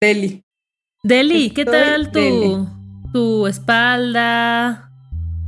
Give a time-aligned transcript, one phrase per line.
[0.00, 0.44] Deli.
[1.02, 2.68] Deli, ¿qué tal tu,
[3.12, 4.90] tu espalda?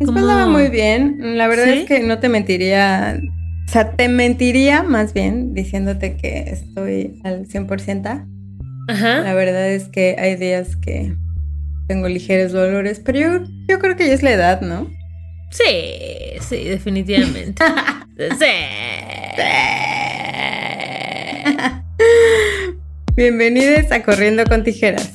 [0.00, 1.38] Mi espalda va muy bien.
[1.38, 3.20] La verdad es que no te mentiría.
[3.68, 8.27] O sea, te mentiría más bien diciéndote que estoy al 100%.
[8.88, 9.20] Ajá.
[9.20, 11.14] La verdad es que hay días que
[11.87, 14.91] tengo ligeros dolores, pero yo, yo creo que ya es la edad, ¿no?
[15.51, 17.62] Sí, sí, definitivamente.
[18.38, 18.46] sí.
[23.16, 25.10] Bienvenidos a Corriendo con Tijeras.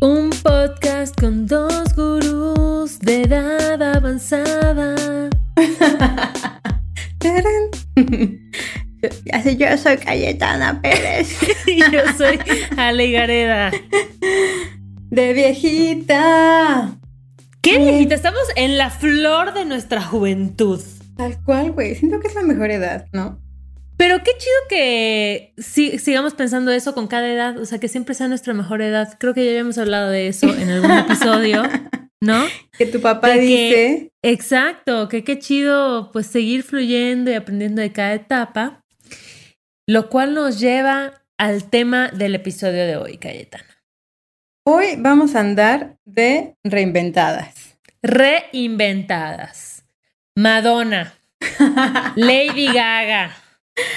[0.00, 5.30] Un podcast con dos gurús de edad avanzada.
[9.32, 11.38] Así yo soy Cayetana Pérez.
[11.66, 12.40] y yo soy
[12.76, 13.70] Ale Gareda.
[15.08, 16.98] De viejita.
[17.62, 18.16] ¿Qué viejita?
[18.16, 20.82] Estamos en la flor de nuestra juventud.
[21.16, 21.94] Tal cual, güey.
[21.94, 23.38] Siento que es la mejor edad, ¿no?
[23.96, 28.28] Pero qué chido que sigamos pensando eso con cada edad, o sea, que siempre sea
[28.28, 29.16] nuestra mejor edad.
[29.18, 31.62] Creo que ya habíamos hablado de eso en algún episodio,
[32.20, 32.44] ¿no?
[32.76, 34.12] Que tu papá dice.
[34.22, 38.84] exacto, que qué chido pues seguir fluyendo y aprendiendo de cada etapa,
[39.86, 43.82] lo cual nos lleva al tema del episodio de hoy, Cayetana.
[44.64, 47.78] Hoy vamos a andar de reinventadas.
[48.02, 49.84] Reinventadas.
[50.34, 51.14] Madonna.
[52.16, 53.45] Lady Gaga.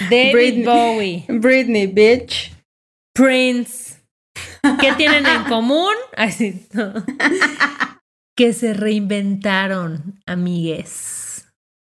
[0.09, 1.25] David Bowie.
[1.27, 2.51] Britney, bitch.
[3.13, 3.99] Prince.
[4.79, 5.93] ¿Qué tienen en común?
[6.15, 6.67] Así,
[8.35, 11.51] que se reinventaron, amigues.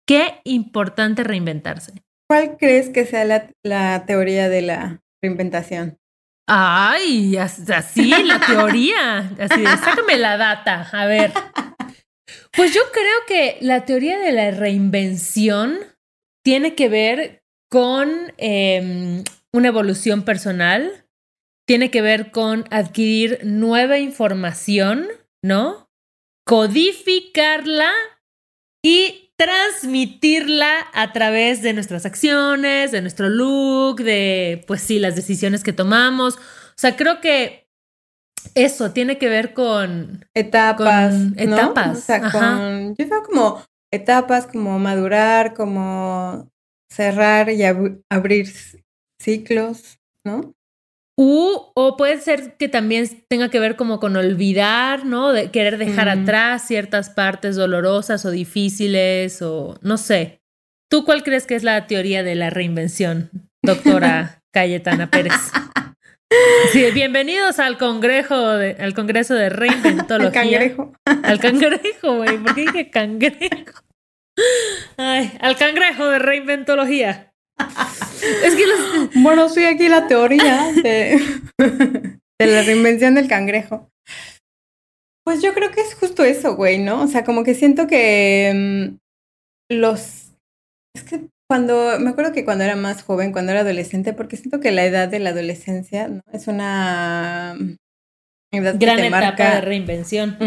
[0.07, 1.93] Qué importante reinventarse.
[2.27, 3.25] ¿Cuál crees que sea
[3.63, 5.97] la, teoría de la reinventación?
[6.47, 9.31] Ay, así, la teoría.
[9.39, 10.89] Así, sácame la data.
[10.91, 11.31] A ver.
[12.53, 15.77] Pues yo creo que la teoría de la reinvención
[16.43, 17.40] tiene que ver
[17.71, 19.23] con em,
[19.53, 21.05] una evolución personal,
[21.65, 25.07] tiene que ver con adquirir nueva información,
[25.41, 25.89] ¿no?
[26.45, 27.91] Codificarla
[28.83, 35.63] y transmitirla a través de nuestras acciones, de nuestro look, de, pues sí, las decisiones
[35.63, 36.35] que tomamos.
[36.35, 36.39] O
[36.75, 37.69] sea, creo que
[38.53, 41.15] eso tiene que ver con etapas.
[41.37, 41.97] etapas.
[41.97, 46.51] O sea, con, yo veo como etapas, como madurar, como
[46.91, 47.63] cerrar y
[48.09, 48.47] abrir
[49.19, 50.53] ciclos, ¿no?
[51.23, 55.31] o puede ser que también tenga que ver como con olvidar, ¿no?
[55.31, 60.41] De querer dejar atrás ciertas partes dolorosas o difíciles o no sé.
[60.89, 63.29] ¿Tú cuál crees que es la teoría de la reinvención,
[63.63, 65.33] doctora Cayetana Pérez?
[66.71, 70.41] Sí, bienvenidos al congreso de, al congreso de reinventología.
[70.41, 70.93] Al cangrejo.
[71.23, 72.37] Al cangrejo, güey.
[72.37, 73.81] ¿Por qué dije cangrejo?
[75.03, 77.33] Ay, al cangrejo de reinventología.
[78.45, 81.19] es que Bueno, soy aquí la teoría de,
[81.57, 83.89] de la reinvención del cangrejo.
[85.25, 87.01] Pues yo creo que es justo eso, güey, ¿no?
[87.01, 88.51] O sea, como que siento que
[89.69, 90.33] mm, los...
[90.95, 91.99] Es que cuando...
[91.99, 95.07] Me acuerdo que cuando era más joven, cuando era adolescente, porque siento que la edad
[95.07, 96.21] de la adolescencia ¿no?
[96.31, 97.55] es una...
[98.53, 100.37] Edad Gran etapa de reinvención,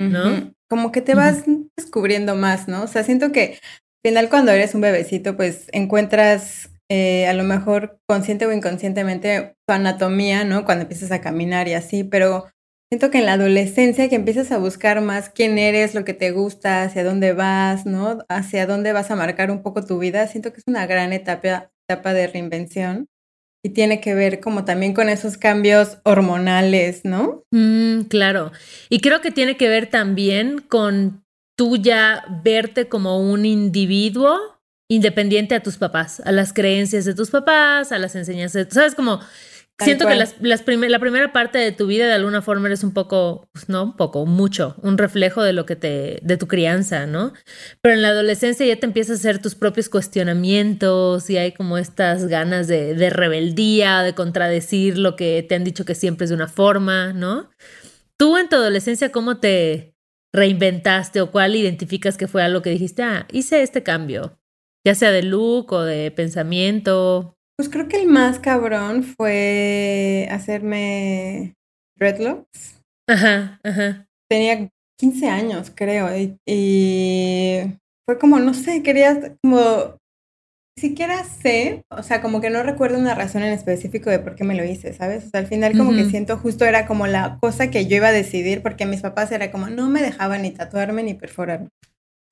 [0.00, 0.52] ¿no?
[0.68, 1.44] como que te vas
[1.76, 2.82] descubriendo más, ¿no?
[2.82, 3.60] O sea, siento que
[4.06, 9.74] final cuando eres un bebecito, pues encuentras eh, a lo mejor consciente o inconscientemente tu
[9.74, 10.64] anatomía, ¿no?
[10.64, 12.46] Cuando empiezas a caminar y así, pero
[12.88, 16.30] siento que en la adolescencia que empiezas a buscar más quién eres, lo que te
[16.30, 18.18] gusta, hacia dónde vas, ¿no?
[18.28, 21.72] Hacia dónde vas a marcar un poco tu vida, siento que es una gran etapa,
[21.88, 23.08] etapa de reinvención
[23.64, 27.42] y tiene que ver como también con esos cambios hormonales, ¿no?
[27.50, 28.52] Mm, claro.
[28.88, 31.25] Y creo que tiene que ver también con
[31.56, 34.38] tú ya verte como un individuo
[34.88, 38.94] independiente a tus papás, a las creencias de tus papás, a las enseñanzas, ¿sabes?
[38.94, 39.20] Como
[39.78, 43.50] Siento que las, la primera parte de tu vida de alguna forma eres un poco,
[43.52, 47.34] pues no, un poco, mucho, un reflejo de lo que te, de tu crianza, ¿no?
[47.82, 51.76] Pero en la adolescencia ya te empiezas a hacer tus propios cuestionamientos y hay como
[51.76, 56.30] estas ganas de, de rebeldía, de contradecir lo que te han dicho que siempre es
[56.30, 57.50] de una forma, ¿no?
[58.16, 59.95] Tú en tu adolescencia, ¿cómo te
[60.36, 64.38] reinventaste o cuál identificas que fue algo que dijiste, ah, hice este cambio,
[64.86, 67.34] ya sea de look o de pensamiento?
[67.56, 71.54] Pues creo que el más cabrón fue hacerme
[71.98, 72.82] dreadlocks.
[73.08, 74.06] Ajá, ajá.
[74.28, 74.68] Tenía
[74.98, 76.08] 15 años, creo,
[76.46, 79.96] y, fue como, no sé, quería como,
[80.78, 84.44] siquiera sé, o sea, como que no recuerdo una razón en específico de por qué
[84.44, 85.24] me lo hice, ¿sabes?
[85.24, 88.08] O sea, al final como que siento justo era como la cosa que yo iba
[88.08, 91.68] a decidir, porque mis papás era como, no me dejaban ni tatuarme ni perforarme.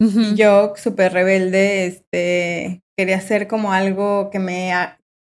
[0.01, 4.73] Y yo, súper rebelde, este, quería hacer como algo que me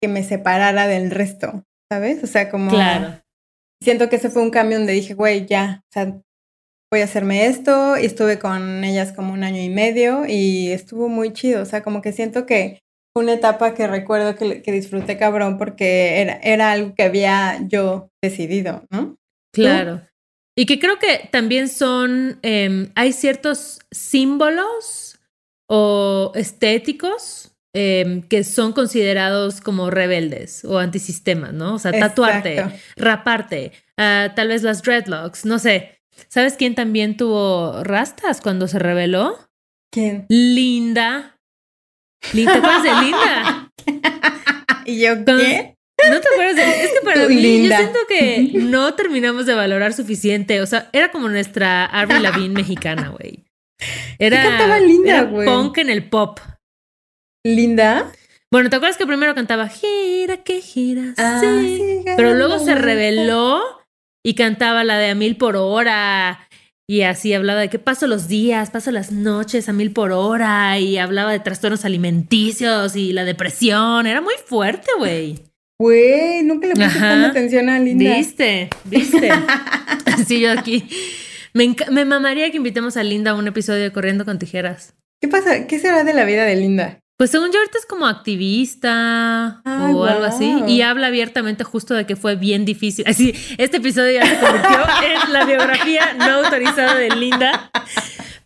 [0.00, 2.22] que me separara del resto, ¿sabes?
[2.22, 2.70] O sea, como...
[2.70, 3.20] Claro.
[3.82, 6.20] siento que ese fue un cambio donde dije, güey, ya, o sea,
[6.90, 7.98] voy a hacerme esto.
[7.98, 11.62] Y estuve con ellas como un año y medio y estuvo muy chido.
[11.62, 12.80] O sea, como que siento que
[13.14, 18.10] una etapa que recuerdo que, que disfruté cabrón porque era, era algo que había yo
[18.22, 19.16] decidido, ¿no?
[19.52, 20.02] Claro.
[20.56, 25.18] Y que creo que también son, em, hay ciertos símbolos
[25.68, 31.74] o estéticos em, que son considerados como rebeldes o antisistemas, ¿no?
[31.74, 32.64] O sea, tatuarte,
[32.96, 36.00] raparte, ah, tal vez las dreadlocks, no sé.
[36.28, 39.38] ¿Sabes quién también tuvo rastas cuando se reveló?
[39.90, 40.26] ¿Quién?
[40.28, 41.39] Linda.
[42.32, 43.70] ¿Te acuerdas de Linda?
[44.84, 45.74] ¿Y yo qué?
[46.08, 49.92] ¿No te acuerdas de Es que para mí yo siento que no terminamos de valorar
[49.92, 50.60] suficiente.
[50.60, 53.44] O sea, era como nuestra Avril Lavigne mexicana, güey.
[54.18, 55.46] Era, cantaba linda, güey.
[55.46, 56.38] punk en el pop.
[57.44, 58.12] ¿Linda?
[58.52, 61.14] Bueno, ¿te acuerdas que primero cantaba Gira, que gira?
[61.16, 62.02] Ah, sí.
[62.16, 63.62] Pero luego se reveló
[64.24, 66.46] y cantaba la de a mil por hora.
[66.90, 70.76] Y así hablaba de que paso los días, paso las noches a mil por hora.
[70.80, 74.08] Y hablaba de trastornos alimenticios y la depresión.
[74.08, 75.38] Era muy fuerte, güey.
[75.78, 78.16] Güey, nunca le puse tanta atención a Linda.
[78.16, 79.30] Viste, viste.
[80.06, 80.88] Así yo aquí.
[81.54, 84.94] Me, me mamaría que invitemos a Linda a un episodio de Corriendo con Tijeras.
[85.20, 85.68] ¿Qué pasa?
[85.68, 86.98] ¿Qué será de la vida de Linda?
[87.20, 92.06] Pues según yo ahorita es como activista o algo así y habla abiertamente justo de
[92.06, 93.04] que fue bien difícil.
[93.06, 94.78] Así, este episodio ya se convirtió
[95.26, 97.70] en la biografía no autorizada de Linda,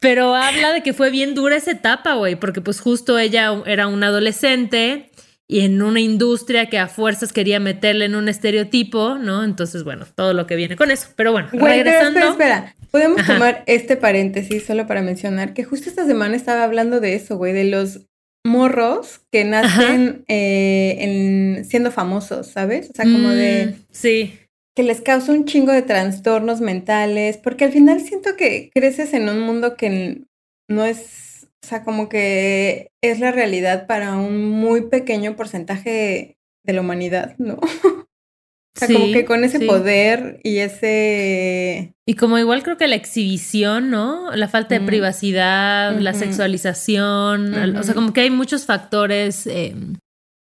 [0.00, 3.86] pero habla de que fue bien dura esa etapa, güey, porque pues justo ella era
[3.86, 5.12] una adolescente
[5.46, 9.44] y en una industria que a fuerzas quería meterle en un estereotipo, ¿no?
[9.44, 11.10] Entonces, bueno, todo lo que viene con eso.
[11.14, 12.18] Pero bueno, regresando.
[12.18, 12.76] espera, espera.
[12.90, 17.36] Podemos tomar este paréntesis solo para mencionar que justo esta semana estaba hablando de eso,
[17.36, 18.00] güey, de los
[18.44, 22.90] morros que nacen eh, en, siendo famosos, ¿sabes?
[22.90, 23.66] O sea, como de...
[23.66, 24.38] Mm, sí.
[24.76, 29.28] Que les causa un chingo de trastornos mentales, porque al final siento que creces en
[29.28, 30.22] un mundo que
[30.68, 36.72] no es, o sea, como que es la realidad para un muy pequeño porcentaje de
[36.72, 37.58] la humanidad, ¿no?
[38.76, 41.94] O sea, como que con ese poder y ese...
[42.06, 44.34] Y como igual creo que la exhibición, ¿no?
[44.34, 49.96] La falta de privacidad, la sexualización, o sea, como que hay muchos factores em,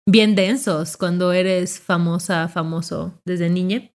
[0.08, 3.90] bien densos cuando eres famosa, famoso desde niña.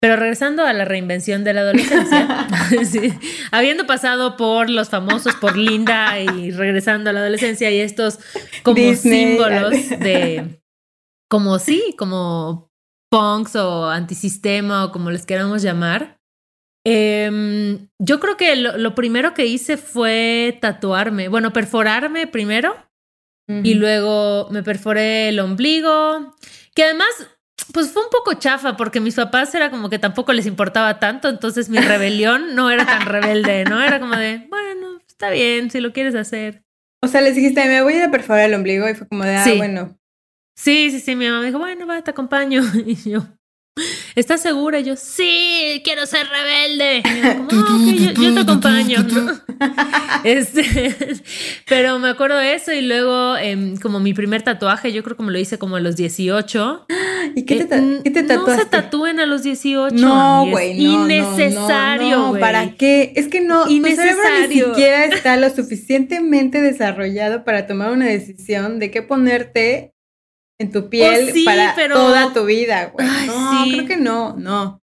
[0.00, 2.46] Pero regresando a la reinvención de la adolescencia,
[3.50, 8.18] habiendo pasado por los famosos, por Linda y regresando a la adolescencia y estos
[8.62, 10.60] como símbolos de,
[11.28, 12.70] como sí, como
[13.16, 16.18] punks o antisistema o como les queramos llamar.
[16.84, 22.76] Em, yo creo que lo, primero que hice fue tatuarme, bueno, perforarme primero
[23.48, 26.34] y luego me perforé el ombligo,
[26.74, 27.08] que además,
[27.72, 31.28] pues fue un poco chafa porque mis papás era como que tampoco les importaba tanto,
[31.28, 33.80] entonces mi rebelión no era tan rebelde, ¿no?
[33.80, 36.64] Era como de, bueno, está bien, si lo quieres hacer.
[37.02, 39.24] O sea, les dijiste, me voy a ir a perforar el ombligo y fue como
[39.24, 39.96] de, ah, bueno.
[40.56, 42.62] Sí, sí, sí, mi mamá me dijo, bueno, va, te acompaño.
[42.86, 43.26] Y yo,
[44.14, 44.80] ¿estás segura?
[44.80, 46.98] Y yo, sí, quiero ser rebelde.
[46.98, 47.78] Y como, ah,
[48.18, 49.06] yo, te acompaño.
[50.24, 50.94] Este,
[51.68, 55.22] pero me acuerdo de eso y luego em, como mi primer tatuaje, yo creo que
[55.22, 56.86] me lo hice como a los 18.
[57.36, 58.52] ¿Y qué te, eh, ¿qué te tatuaste?
[58.52, 59.94] No se tatúen a los 18.
[59.94, 62.40] No, güey, no, Innecesario, güey.
[62.40, 63.12] ¿Para qué?
[63.16, 68.78] Es que no, tu cerebro ni siquiera está lo suficientemente desarrollado para tomar una decisión
[68.78, 69.95] de qué ponerte
[70.58, 73.06] en tu piel oh, para toda tu vida, güey.
[73.26, 74.80] no, creo que no, no.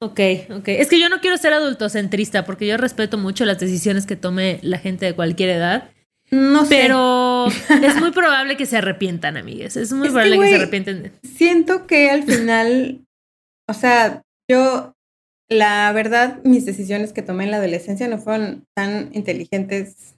[0.00, 0.20] Ok,
[0.50, 0.68] ok.
[0.68, 4.58] Es que yo no quiero ser adultocentrista porque yo respeto mucho las decisiones que tome
[4.62, 5.90] la gente de cualquier edad.
[6.30, 6.80] No sé.
[6.82, 7.46] Pero
[7.82, 9.76] es muy probable que se arrepientan, amigues.
[9.76, 11.12] Es muy probable que, se arrepienten.
[11.22, 13.04] Siento que al final,
[13.68, 14.92] o sea, yo,
[15.48, 20.13] la verdad, mis decisiones que tomé en la adolescencia no fueron tan inteligentes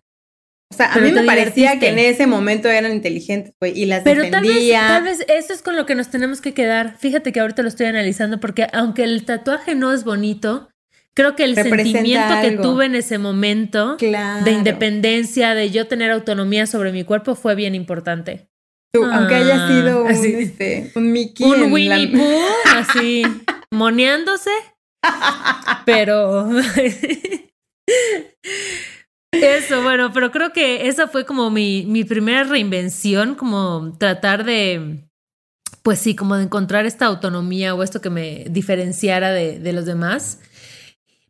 [0.68, 4.02] o sea, a mí me parecía que en ese momento eran inteligentes, güey, y las
[4.02, 4.88] Pero defendía.
[4.88, 6.98] Tal vez, tal vez eso es con lo que nos tenemos que quedar.
[6.98, 10.68] Fíjate que ahorita lo estoy analizando porque aunque el tatuaje no es bonito,
[11.14, 16.66] creo que el sentimiento que tuve en ese momento de independencia, de yo tener autonomía
[16.66, 18.48] sobre mi cuerpo fue bien importante.
[18.92, 21.46] Tú, aunque haya ah, sido un, este, un Mickey.
[21.46, 22.44] Un Winnie Pooh,
[22.76, 23.22] así,
[23.70, 24.50] moneándose.
[25.84, 26.50] Pero...
[29.42, 35.08] Eso, bueno, pero creo que esa fue como mi, mi primera reinvención, como tratar de,
[35.82, 39.86] pues sí, como de encontrar esta autonomía o esto que me diferenciara de, de, los
[39.86, 40.40] demás.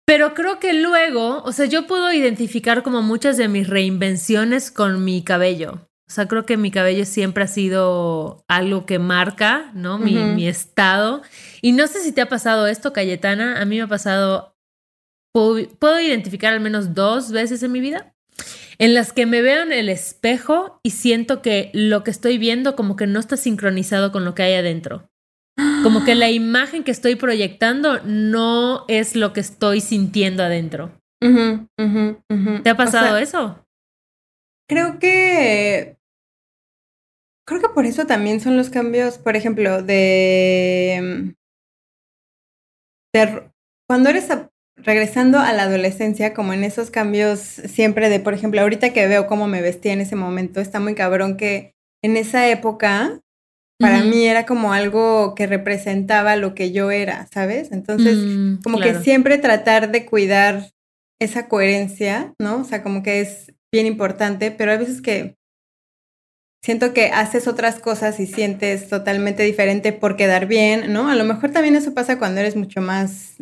[0.05, 5.05] Pero creo que luego, o sea, yo puedo identificar como muchas de mis reinvenciones con
[5.05, 5.87] mi cabello.
[6.09, 9.99] O sea, creo que mi cabello siempre ha sido algo que marca, ¿no?
[9.99, 11.23] Mi, mi estado.
[11.63, 13.61] Y no sé si te ha pasado esto, Cayetana.
[13.61, 14.56] A mí me ha pasado,
[15.37, 18.15] puedo, puedo identificar al menos dos veces en mi vida
[18.79, 22.75] en las que me veo en el espejo y siento que lo que estoy viendo
[22.75, 25.11] como que no está sincronizado con lo que hay adentro.
[25.83, 30.93] Como que la imagen que estoy proyectando no es lo que estoy sintiendo adentro.
[31.21, 33.67] ¿Te ha pasado eso?
[34.69, 35.97] Creo que.
[37.47, 41.35] Creo que por eso también son los cambios, por ejemplo, de.
[43.15, 43.51] de
[43.89, 44.29] cuando eres
[44.77, 49.27] regresando a la adolescencia, como en esos cambios siempre de, por ejemplo, ahorita que veo
[49.27, 53.21] cómo me vestía en ese momento, está muy cabrón que en esa época
[53.79, 57.73] para mí era como algo que representaba lo que yo era, ¿sabes?
[57.73, 60.71] Entonces, mm, como que siempre tratar de cuidar
[61.21, 62.61] esa coherencia, ¿no?
[62.61, 65.37] O sea, como que es bien importante, pero hay veces que
[66.63, 71.09] siento que haces otras cosas y sientes totalmente diferente por quedar bien, ¿no?
[71.09, 73.37] A lo mejor también eso pasa cuando eres mucho más,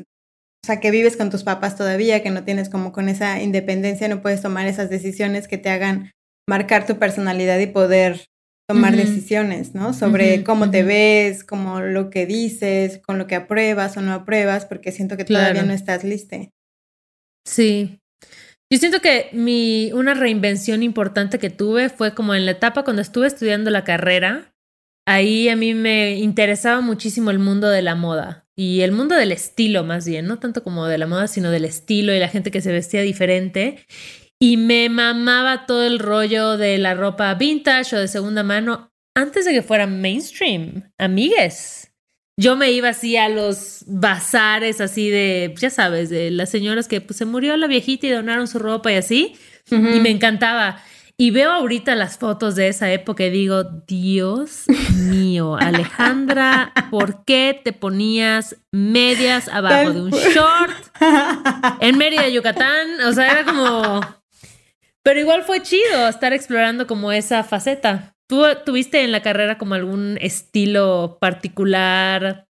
[0.65, 4.09] o sea, que vives con tus papás todavía, que no tienes como con esa independencia,
[4.09, 6.11] no puedes tomar esas decisiones que te hagan
[6.49, 8.25] marcar tu personalidad y poder
[8.67, 9.93] tomar decisiones, ¿no?
[9.93, 14.65] Sobre cómo te ves, como lo que dices, con lo que apruebas o no apruebas,
[14.65, 16.39] porque siento que todavía no estás lista.
[17.47, 18.01] Sí.
[18.73, 23.03] Yo siento que mi, una reinvención importante que tuve fue como en la etapa cuando
[23.03, 24.54] estuve estudiando la carrera.
[25.07, 29.33] Ahí a mí me interesaba muchísimo el mundo de la moda y el mundo del
[29.33, 32.51] estilo más bien, no tanto como de la moda, sino del estilo y la gente
[32.51, 33.85] que se vestía diferente.
[34.41, 39.45] Y me mamaba todo el rollo de la ropa vintage o de segunda mano antes
[39.45, 41.95] de que fuera mainstream, amigues
[42.37, 47.01] yo me iba así a los bazares así de, ya sabes, de las señoras que
[47.01, 49.37] pues, se murió la viejita y donaron su ropa y así.
[49.71, 50.83] Y me encantaba.
[51.17, 54.65] Y veo ahorita las fotos de esa época y digo, Dios
[54.97, 60.75] mío, Alejandra, ¿por qué te ponías medias abajo de un short
[61.81, 63.01] en Mérida, Yucatán?
[63.07, 64.01] O sea, era como...
[65.05, 68.17] Pero igual fue chido estar explorando como esa faceta.
[68.27, 72.49] ¿Tú tuviste en la carrera como algún estilo particular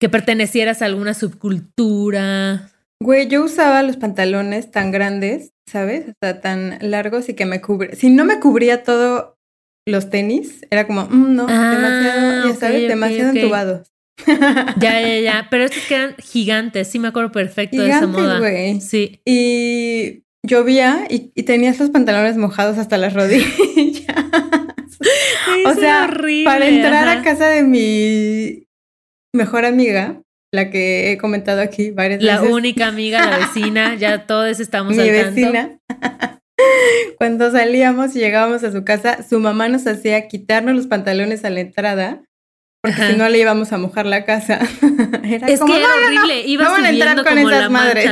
[0.00, 2.70] que pertenecieras a alguna subcultura?
[3.02, 6.08] Güey, yo usaba los pantalones tan grandes, ¿sabes?
[6.08, 7.94] O sea, tan largos y que me cubre.
[7.94, 9.36] Si no me cubría todo
[9.86, 13.92] los tenis, era como, mm, no, ah, demasiado, ya sabes, demasiado entubados.
[14.80, 15.46] Ya, ya, ya.
[15.50, 18.38] Pero estos quedan gigantes, sí me acuerdo perfecto de esa moda.
[18.38, 18.80] Güey.
[18.80, 19.20] Sí.
[19.24, 23.46] Y llovía y, y tenías los pantalones mojados hasta las rodillas.
[25.66, 26.08] o sea,
[26.44, 28.66] para entrar a casa de mi
[29.34, 30.22] mejor amiga,
[30.52, 32.42] la que he comentado aquí varias veces.
[32.42, 35.78] La única amiga, la vecina, ya todos estamos mi vecina.
[37.18, 41.50] Cuando salíamos y llegábamos a su casa, su mamá nos hacía quitarnos los pantalones a
[41.50, 42.22] la entrada
[42.86, 44.60] porque si no le íbamos a mojar la casa.
[45.24, 48.10] era es que era horrible, no, iba a entrar con esas la madres.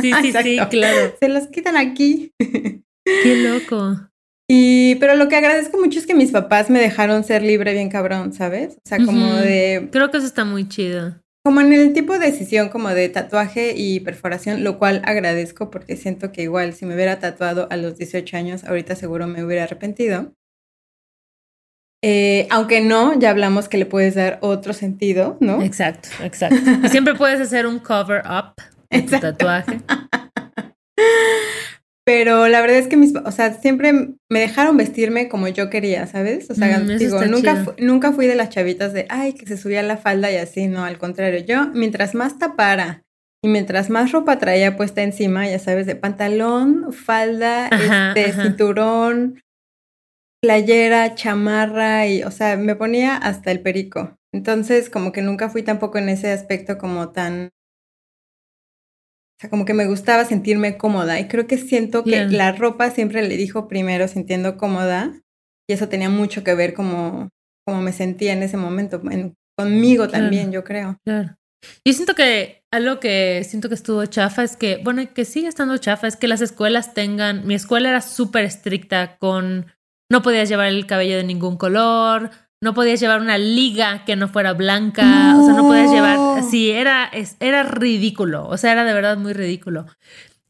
[0.00, 1.14] Sí, sí, sí, claro.
[1.20, 2.32] Se los quitan aquí.
[2.38, 4.00] Qué loco.
[4.48, 7.90] Y, pero lo que agradezco mucho es que mis papás me dejaron ser libre bien
[7.90, 8.76] cabrón, ¿sabes?
[8.84, 9.88] O sea, como de...
[9.92, 11.16] Creo que eso está muy chido.
[11.46, 15.94] Como en el tipo de decisión como de tatuaje y perforación, lo cual agradezco porque
[15.94, 19.64] siento que igual si me hubiera tatuado a los 18 años, ahorita seguro me hubiera
[19.64, 20.32] arrepentido.
[22.02, 25.60] Eh, aunque no, ya hablamos que le puedes dar otro sentido, ¿no?
[25.60, 26.56] Exacto, exacto.
[26.82, 28.54] Y siempre puedes hacer un cover up
[28.88, 29.82] de tu tatuaje.
[32.06, 33.92] Pero la verdad es que mis, o sea, siempre
[34.28, 36.50] me dejaron vestirme como yo quería, ¿sabes?
[36.50, 39.82] O sea, mm, digo, nunca, nunca fui de las chavitas de, ay, que se subía
[39.82, 43.02] la falda y así, no, al contrario, yo mientras más tapara
[43.42, 49.40] y mientras más ropa traía puesta encima, ya sabes, de pantalón, falda, este, cinturón,
[50.42, 54.14] playera, chamarra y, o sea, me ponía hasta el perico.
[54.30, 57.50] Entonces, como que nunca fui tampoco en ese aspecto como tan
[59.36, 62.90] o sea, como que me gustaba sentirme cómoda y creo que siento que la ropa
[62.90, 65.12] siempre le dijo primero sintiendo cómoda
[65.68, 67.30] y eso tenía mucho que ver como,
[67.66, 69.02] como me sentía en ese momento,
[69.58, 70.98] conmigo también, yo creo.
[71.04, 71.36] Claro.
[71.84, 75.78] Yo siento que algo que siento que estuvo chafa es que, bueno, que sigue estando
[75.78, 79.66] chafa, es que las escuelas tengan, mi escuela era súper estricta con,
[80.10, 82.30] no podías llevar el cabello de ningún color,
[82.60, 86.70] no podías llevar una liga que no fuera blanca, o sea, no podías llevar, sí,
[86.70, 89.86] era, era ridículo, o sea, era de verdad muy ridículo.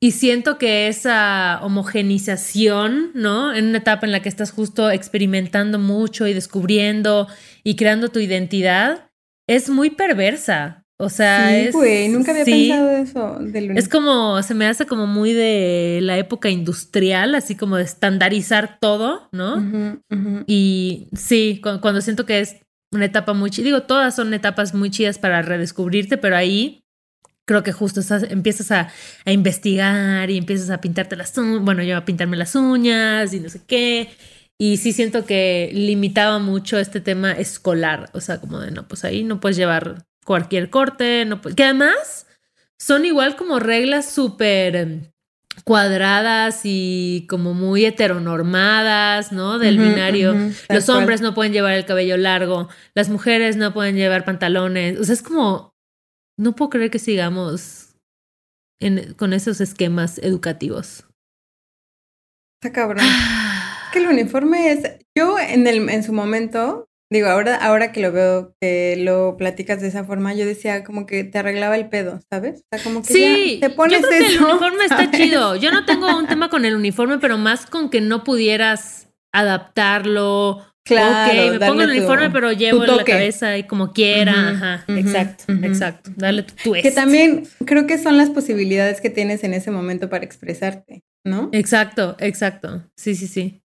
[0.00, 3.54] Y siento que esa homogenización, ¿no?
[3.54, 7.26] En una etapa en la que estás justo experimentando mucho y descubriendo
[7.62, 9.10] y creando tu identidad,
[9.48, 10.83] es muy perversa.
[10.96, 11.72] O sea, sí, es.
[11.72, 16.16] güey, nunca había pensado eso del Es como, se me hace como muy de la
[16.18, 20.00] época industrial, así como de estandarizar todo, ¿no?
[20.46, 22.56] Y sí, cuando, siento que es
[22.92, 26.84] una etapa muy chida, digo, todas son etapas muy chidas para redescubrirte, pero ahí
[27.44, 28.88] creo que justo empiezas a,
[29.24, 33.40] a, investigar y empiezas a pintarte las uñas, bueno, yo a pintarme las uñas y
[33.40, 34.10] no sé qué.
[34.58, 39.04] Y sí siento que limitaba mucho este tema escolar, o sea, como de, no, pues
[39.04, 42.26] ahí no puedes llevar cualquier corte, no que además
[42.78, 45.10] son igual como reglas súper em,
[45.64, 49.58] cuadradas y como muy heteronormadas, ¿no?
[49.58, 50.34] Del binario.
[50.68, 54.98] Los hombres no pueden llevar el cabello largo, las mujeres no pueden llevar pantalones.
[54.98, 55.74] O sea, es como,
[56.36, 57.94] no puedo creer que sigamos
[59.16, 61.06] con esos esquemas educativos.
[62.60, 63.04] Está cabrón.
[63.92, 68.10] que el uniforme es, yo en, el, en su momento Digo, ahora, ahora que lo
[68.10, 72.18] veo, que lo platicas de esa forma, yo decía como que te arreglaba el pedo,
[72.28, 72.62] ¿sabes?
[72.62, 75.54] O sea, como que sí, te pones yo creo que el uniforme está chido.
[75.54, 80.66] Yo no tengo un tema con el uniforme, pero más con que no pudieras adaptarlo.
[80.84, 84.50] Claro, ok, me pongo el uniforme, pero llevo la cabeza y como quiera.
[84.50, 86.10] Ajá, exacto, exacto.
[86.16, 86.82] Dale tu twist.
[86.82, 91.48] Que también creo que son las posibilidades que tienes en ese momento para expresarte, ¿no?
[91.52, 92.82] Exacto, exacto.
[92.96, 93.63] Sí, sí, sí.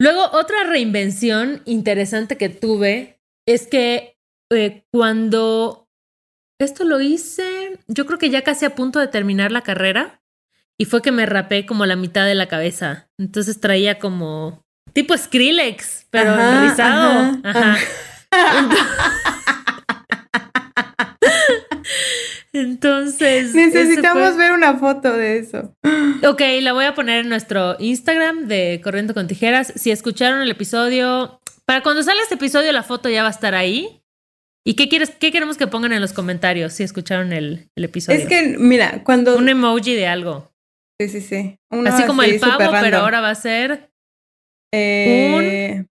[0.00, 4.16] Luego, otra reinvención interesante que tuve es que
[4.50, 5.88] eh, cuando
[6.58, 10.22] esto lo hice, yo creo que ya casi a punto de terminar la carrera,
[10.78, 13.10] y fue que me rapé como la mitad de la cabeza.
[13.18, 14.64] Entonces traía como
[14.94, 17.38] tipo Skrillex, pero rizado.
[17.44, 17.76] Ajá.
[18.58, 18.86] Entonces.
[22.52, 25.74] Necesitamos ver una foto de eso.
[26.26, 29.72] Ok, la voy a poner en nuestro Instagram de Corriendo con Tijeras.
[29.76, 33.54] Si escucharon el episodio, para cuando sale este episodio, la foto ya va a estar
[33.54, 34.02] ahí.
[34.66, 38.18] ¿Y qué, quieres, qué queremos que pongan en los comentarios si escucharon el, episodio?
[38.18, 39.36] Es que, mira, cuando.
[39.36, 40.52] Un emoji de algo.
[41.00, 41.58] Sí, sí, sí.
[41.86, 43.90] así como el pavo, pero ahora va a ser.
[44.74, 45.84] Eh...
[45.84, 45.89] Un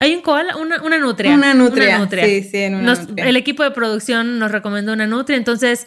[0.00, 1.34] hay un koala, una, una nutria.
[1.34, 2.06] Una nutria.
[2.24, 5.86] Sí, sí, en una El equipo de producción nos recomendó una nutria, entonces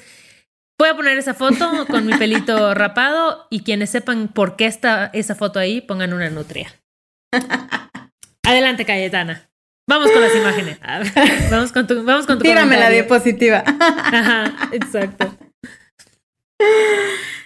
[0.77, 5.09] voy a poner esa foto con mi pelito rapado y quienes sepan por qué está
[5.13, 6.73] esa foto ahí, pongan una nutria.
[8.43, 9.49] Adelante, Cayetana.
[9.87, 10.79] Vamos con las imágenes.
[11.51, 13.63] Vamos con tu, vamos con tu Tírame la diapositiva.
[13.65, 15.37] Ajá, exacto.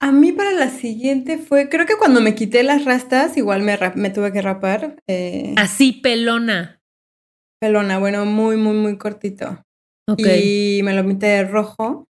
[0.00, 3.78] A mí para la siguiente fue, creo que cuando me quité las rastas, igual me,
[3.94, 4.96] me tuve que rapar.
[5.08, 6.80] Eh, Así pelona.
[7.60, 9.62] Pelona, bueno, muy, muy, muy cortito.
[10.18, 12.06] Y me lo pinté de rojo.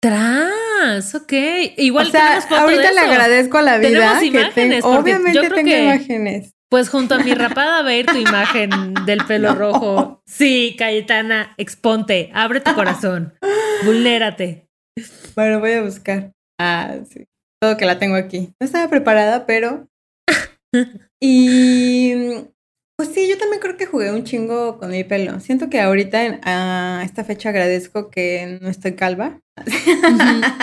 [0.00, 1.32] Tras, ok.
[1.76, 6.52] Igual o sea, ahorita le agradezco a la vida que obviamente tengo imágenes.
[6.68, 8.70] Pues junto a mi rapada va a ir tu imagen
[9.06, 10.22] del pelo rojo.
[10.26, 13.34] Sí, Cayetana, exponte, abre tu corazón,
[13.84, 14.68] vulnérate.
[15.36, 16.32] Bueno, voy a buscar.
[16.58, 17.26] Ah, sí.
[17.60, 18.52] Todo que la tengo aquí.
[18.60, 19.88] No estaba preparada, pero.
[21.20, 22.12] y.
[22.96, 25.40] Pues sí, yo también creo que jugué un chingo con mi pelo.
[25.40, 29.40] Siento que ahorita, a esta fecha, agradezco que no estoy calva.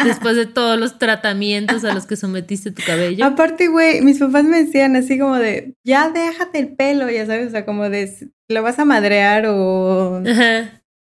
[0.05, 3.25] Después de todos los tratamientos a los que sometiste tu cabello.
[3.25, 7.47] Aparte, güey, mis papás me decían así como de, ya déjate el pelo, ya sabes,
[7.47, 8.09] o sea, como de,
[8.49, 10.23] lo vas a madrear o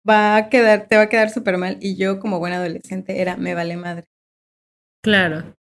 [0.07, 1.77] va a quedar, te va a quedar súper mal.
[1.81, 4.07] Y yo, como buena adolescente, era, me vale madre.
[5.03, 5.55] Claro.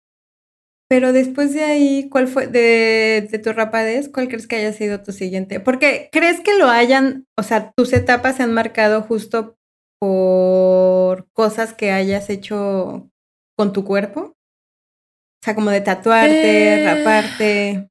[0.89, 5.03] Pero después de ahí, ¿cuál fue, de, de, tu rapadez, cuál crees que haya sido
[5.03, 5.59] tu siguiente?
[5.59, 9.57] Porque crees que lo hayan, o sea, tus etapas se han marcado justo
[10.03, 13.09] por cosas que hayas hecho
[13.57, 14.21] con tu cuerpo?
[14.21, 17.89] O sea, como de tatuarte, eh, raparte.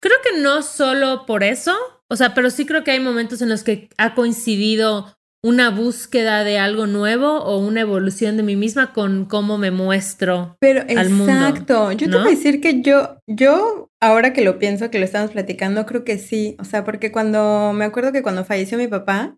[0.00, 1.72] Creo que no solo por eso,
[2.10, 6.44] o sea, pero sí creo que hay momentos en los que ha coincidido una búsqueda
[6.44, 11.10] de algo nuevo o una evolución de mí misma con cómo me muestro Pero al
[11.10, 11.32] mundo.
[11.32, 11.92] Exacto.
[11.92, 15.32] Yo te voy a decir que yo, yo, ahora que lo pienso, que lo estamos
[15.32, 16.56] platicando, creo que sí.
[16.60, 19.36] O sea, porque cuando me acuerdo que cuando falleció mi papá,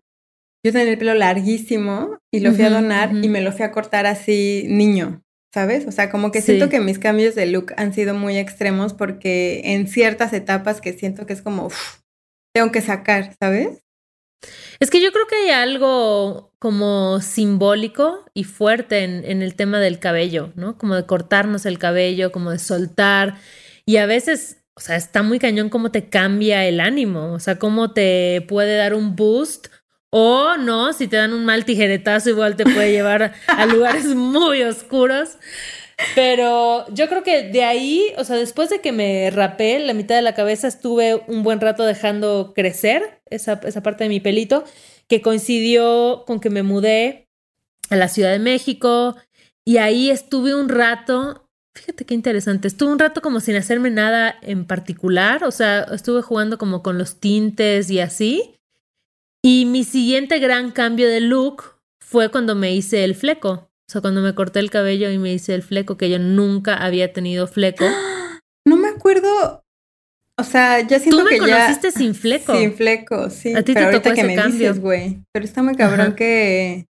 [0.63, 3.71] yo tenía el pelo larguísimo y lo fui a donar y me lo fui a
[3.71, 5.21] cortar así niño.
[5.53, 5.87] ¿Sabes?
[5.87, 9.61] O sea, como que siento que mis cambios de look han sido muy extremos porque
[9.63, 11.69] en ciertas etapas que siento que es como,
[12.53, 13.84] tengo que sacar, ¿sabes?
[14.79, 19.99] Es que yo creo que hay algo como simbólico y fuerte en, el tema del
[19.99, 20.77] cabello, ¿no?
[20.77, 23.37] Como de cortarnos el cabello, como de soltar.
[23.85, 27.59] Y a veces, o sea, está muy cañón cómo te cambia el ánimo, o sea,
[27.59, 29.67] cómo te puede dar un boost.
[30.09, 34.63] O no, si te dan un mal tijeretazo, igual te puede llevar a lugares muy
[34.63, 35.37] oscuros.
[36.13, 40.15] Pero yo creo que de ahí, o sea, después de que me rapé la mitad
[40.15, 44.63] de la cabeza, estuve un buen rato dejando crecer esa, esa parte de mi pelito.
[45.07, 47.27] que coincidió con que me mudé
[47.89, 49.15] a la Ciudad de México
[49.63, 54.35] y ahí estuve un rato, fíjate qué interesante, estuve un rato como sin hacerme nada
[54.41, 58.55] en particular, o sea, estuve jugando como con los tintes y así.
[59.43, 61.63] Y mi siguiente gran cambio de look
[61.99, 63.69] fue cuando me hice el fleco.
[63.87, 66.75] O sea, cuando me corté el cabello y me hice el fleco, que yo nunca
[66.75, 67.85] había tenido fleco.
[68.67, 69.63] No me acuerdo.
[70.39, 72.57] O sea, ya siento Tú me que conociste sin fleco.
[72.57, 73.53] Sin fleco, sí.
[73.53, 74.57] A ti te pero ahorita tocó que ese me cambio.
[74.69, 75.19] dices, güey.
[75.31, 76.15] Pero está muy cabrón Ajá.
[76.15, 76.85] que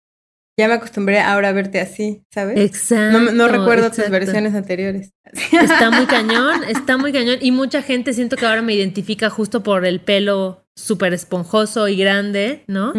[0.56, 2.58] ya me acostumbré ahora a verte así, ¿sabes?
[2.58, 3.18] Exacto.
[3.18, 5.10] no, no recuerdo tus versiones anteriores.
[5.50, 7.38] Está muy cañón, está muy cañón.
[7.40, 11.96] Y mucha gente siento que ahora me identifica justo por el pelo súper esponjoso y
[11.96, 12.92] grande, ¿no?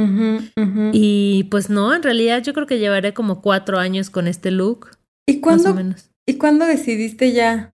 [0.93, 4.91] Y pues no, en realidad yo creo que llevaré como cuatro años con este look,
[5.27, 6.09] ¿Y más o cuándo, menos.
[6.27, 7.73] ¿y cuándo decidiste ya,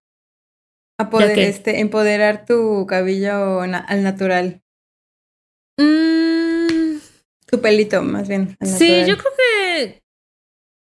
[1.00, 1.48] a poder, qué?
[1.50, 4.62] este, empoderar tu cabello na- al natural?
[5.78, 6.98] Mm,
[7.48, 8.56] Tu pelito, más bien.
[8.60, 9.08] al sí, natural.
[9.08, 10.02] yo creo que...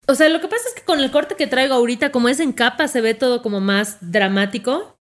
[0.09, 2.39] O sea, lo que pasa es que con el corte que traigo ahorita, como es
[2.39, 4.97] en capa, se ve todo como más dramático.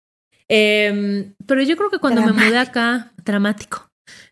[0.49, 3.86] Em, pero yo creo que cuando me mudé acá, dramático.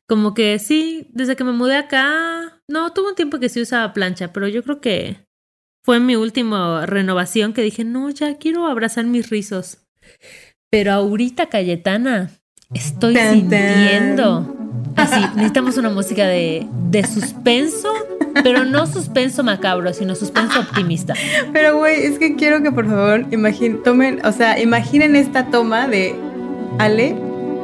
[0.06, 3.92] Como que sí, desde que me mudé acá, no, tuvo un tiempo que sí usaba
[3.92, 5.26] plancha, pero yo creo que
[5.84, 9.78] fue mi última renovación que dije, no, ya quiero abrazar mis rizos.
[10.70, 12.30] Pero ahorita, Cayetana,
[12.72, 13.34] estoy Tan, tan.
[13.34, 14.56] sintiendo.
[14.96, 17.92] Así, necesitamos una música de, de suspenso,
[18.42, 21.14] pero no suspenso macabro, sino suspenso optimista.
[21.52, 25.88] Pero, güey, es que quiero que por favor imaginen, tomen, o sea, imaginen esta toma
[25.88, 26.14] de
[26.78, 27.16] Ale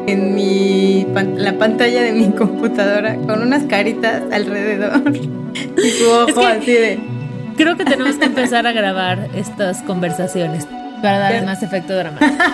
[0.07, 5.03] en mi pan- la pantalla de mi computadora con unas caritas alrededor
[5.85, 6.99] y su ojo Es que- así de.
[7.57, 10.67] Creo que tenemos que empezar a grabar estas conversaciones
[11.03, 12.33] para darle más efecto dramático.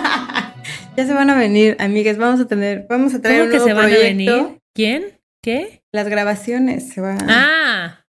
[0.97, 2.17] Ya se van a venir, amigas.
[2.17, 4.31] Vamos a tener, vamos a traer ¿Cómo un que nuevo se van a venir?
[4.73, 5.03] ¿Quién?
[5.43, 5.83] ¿Qué?
[5.91, 8.03] Las grabaciones se van Ah,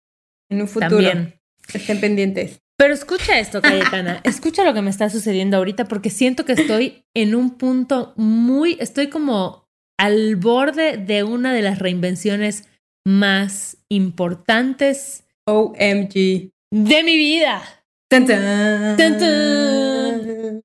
[0.49, 0.97] en un futuro.
[0.97, 1.35] también.
[1.73, 2.63] Estén pendientes.
[2.79, 4.21] Pero escucha esto, Cayetana.
[4.25, 8.77] escucha lo que me está sucediendo ahorita porque siento que estoy en un punto muy,
[8.81, 12.69] estoy como al borde de una de las reinvenciones
[13.05, 16.53] más importantes OMG.
[16.71, 17.63] de mi vida.
[18.09, 18.97] Tan, tan.
[18.97, 20.63] Tan, tan.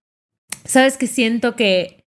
[0.65, 2.05] Sabes que siento que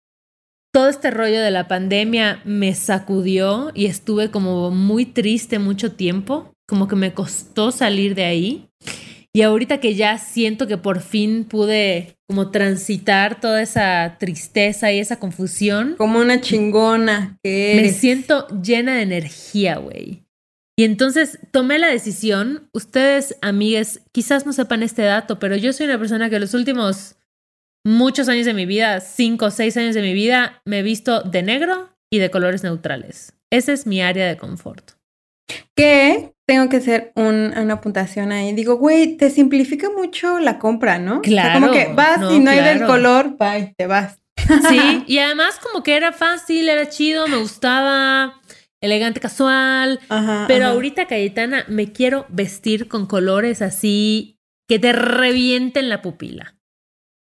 [0.72, 6.52] todo este rollo de la pandemia me sacudió y estuve como muy triste mucho tiempo,
[6.68, 8.68] como que me costó salir de ahí.
[9.36, 14.98] Y ahorita que ya siento que por fin pude como transitar toda esa tristeza y
[14.98, 17.98] esa confusión, Como una chingona que me eres.
[17.98, 20.24] siento llena de energía, güey.
[20.74, 25.84] Y entonces tomé la decisión, ustedes, amigues, quizás no sepan este dato, pero yo soy
[25.84, 27.16] una persona que los últimos
[27.84, 31.20] muchos años de mi vida, cinco o seis años de mi vida, me he visto
[31.20, 33.34] de negro y de colores neutrales.
[33.50, 34.95] Ese es mi área de confort.
[35.74, 38.52] Que tengo que hacer un- una puntuación ahí.
[38.52, 41.20] Digo, güey, te simplifica mucho la compra, ¿no?
[41.20, 42.86] O sea, como Claro, que vas no, y no hay del claro.
[42.92, 44.18] color, bye, te vas.
[44.68, 48.40] Sí, y además como que era fácil, era chido, me gustaba,
[48.80, 49.98] elegante, casual.
[50.08, 50.74] Ajá, Pero ajá.
[50.74, 56.54] ahorita, Cayetana, me quiero vestir con colores así que te revienten la pupila.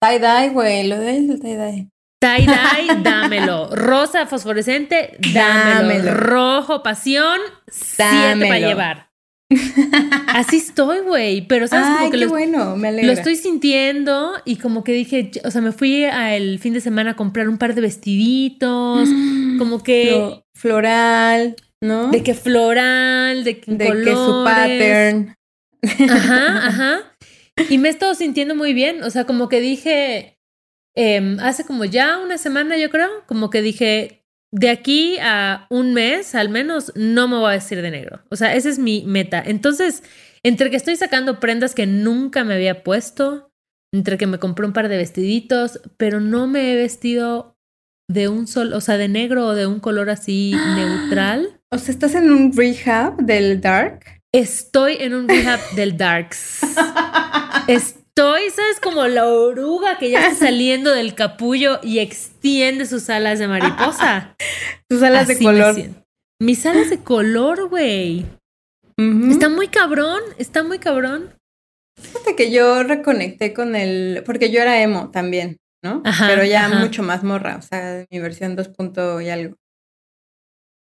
[0.01, 1.89] Tie-dye, güey, lo de tie-dye.
[2.21, 3.69] Tie-dye, dámelo.
[3.75, 6.03] Rosa fosforescente, dámelo.
[6.03, 6.15] Dámelo.
[6.15, 8.49] Rojo pasión, siete Dámelo.
[8.49, 9.09] para llevar.
[10.29, 11.47] Así estoy, güey.
[11.47, 13.07] Pero sabes Ay, como que qué lo, bueno, me alegra.
[13.07, 17.13] lo estoy sintiendo y como que dije, o sea, me fui el fin de semana
[17.13, 22.11] a comprar un par de vestiditos, Mm, como que flo- floral, ¿no?
[22.11, 24.45] de que floral, de que de que su colores.
[24.45, 25.35] pattern.
[26.11, 26.99] Ajá, ajá.
[27.71, 29.03] Y me he estado sintiendo muy bien.
[29.03, 30.38] O sea, como que dije,
[30.99, 35.95] em, hace como ya una semana, yo creo, como que dije, de aquí a un
[35.95, 38.21] mes, al menos, no me voy a vestir de negro.
[38.31, 39.41] O sea, esa es mi meta.
[39.45, 40.03] Entonces,
[40.43, 43.51] entre que estoy sacando prendas que nunca me había puesto,
[43.95, 47.57] entre que me compré un par de vestiditos, pero no me he vestido
[48.11, 51.61] de un sol, o sea, de negro o de un color así neutral.
[51.71, 54.19] O sea, estás en un rehab del dark.
[54.35, 56.61] Estoy en un rehab del Darks.
[58.19, 58.81] Estoy, ¿sabes?
[58.81, 64.35] Como la oruga que ya está saliendo del capullo y extiende sus alas de mariposa.
[64.89, 65.77] Tus alas Así de color.
[66.41, 68.27] Mis alas de color, güey.
[69.31, 71.33] Está muy cabrón, está muy cabrón.
[71.97, 74.25] Fíjate que yo reconecté con el.
[74.27, 76.03] Porque yo era emo también, ¿no?
[76.05, 76.81] Ajá, Pero ya ajá.
[76.81, 79.55] mucho más morra, o sea, mi versión 2 punto y algo.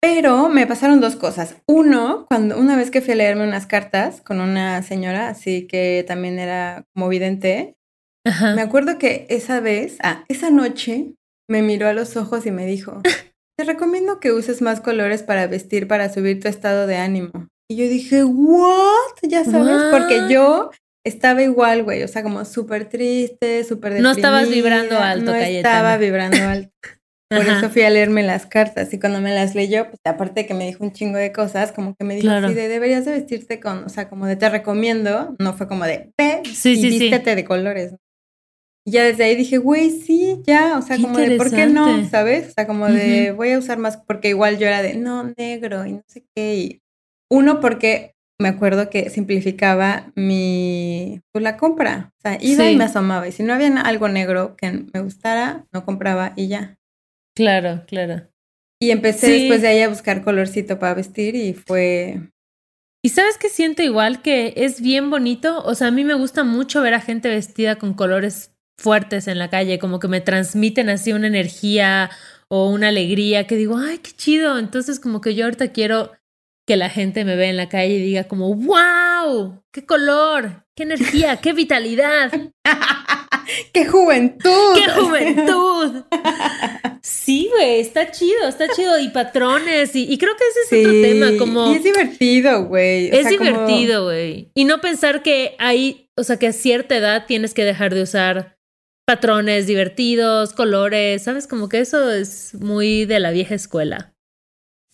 [0.01, 1.57] Pero me pasaron dos cosas.
[1.67, 6.03] Uno, cuando una vez que fui a leerme unas cartas con una señora, así que
[6.07, 7.75] también era como vidente,
[8.25, 8.55] Ajá.
[8.55, 11.13] me acuerdo que esa vez, ah, esa noche,
[11.47, 13.01] me miró a los ojos y me dijo:
[13.57, 17.47] Te recomiendo que uses más colores para vestir para subir tu estado de ánimo.
[17.69, 19.13] Y yo dije, ¿what?
[19.21, 20.71] Ya sabes, porque yo
[21.05, 25.97] estaba igual, güey, o sea, como súper triste, súper No estabas vibrando alto, No estaba
[25.97, 26.71] vibrando alto.
[27.31, 30.47] Por eso fui a leerme las cartas y cuando me las leyó, pues aparte de
[30.47, 33.11] que me dijo un chingo de cosas, como que me dijo así de deberías de
[33.11, 36.99] vestirte con, o sea, como de te recomiendo, no fue como de ve sí, y
[36.99, 37.95] vístete de colores.
[38.85, 42.03] Y ya desde ahí dije, güey, sí, ya, o sea, como de ¿por qué no?
[42.09, 42.49] ¿Sabes?
[42.49, 45.85] O sea, como de voy a usar más, porque igual yo era de no, negro
[45.85, 46.55] y no sé qué.
[46.55, 46.81] Y
[47.29, 52.11] uno, porque me acuerdo que simplificaba mi, pues la compra.
[52.17, 53.27] O sea, iba y me asomaba.
[53.27, 56.77] Y si no había algo negro que me gustara, no compraba y ya.
[57.35, 58.27] Claro, claro.
[58.81, 62.31] Y empecé después de ahí a buscar colorcito para vestir y fue...
[63.03, 66.43] Y sabes que siento igual que es bien bonito, o sea, a mí me gusta
[66.43, 70.89] mucho ver a gente vestida con colores fuertes en la calle, como que me transmiten
[70.89, 72.11] así una energía
[72.47, 74.59] o una alegría que digo, ay, qué chido.
[74.59, 76.11] Entonces como que yo ahorita quiero
[76.67, 80.83] que la gente me vea en la calle y diga como, wow, qué color, qué
[80.83, 82.31] energía, qué vitalidad.
[83.73, 84.75] ¡Qué juventud!
[84.75, 86.03] ¡Qué juventud!
[87.03, 88.99] Sí, güey, está chido, está chido.
[88.99, 91.71] Y patrones, y, creo que ese es otro tema, como...
[91.71, 93.09] Y es divertido, güey.
[93.11, 94.51] Es divertido, güey.
[94.53, 98.03] Y no pensar que hay, o sea, que a cierta edad tienes que dejar de
[98.03, 98.55] usar
[99.05, 101.47] patrones divertidos, colores, ¿sabes?
[101.47, 104.13] Como que eso es muy de la vieja escuela.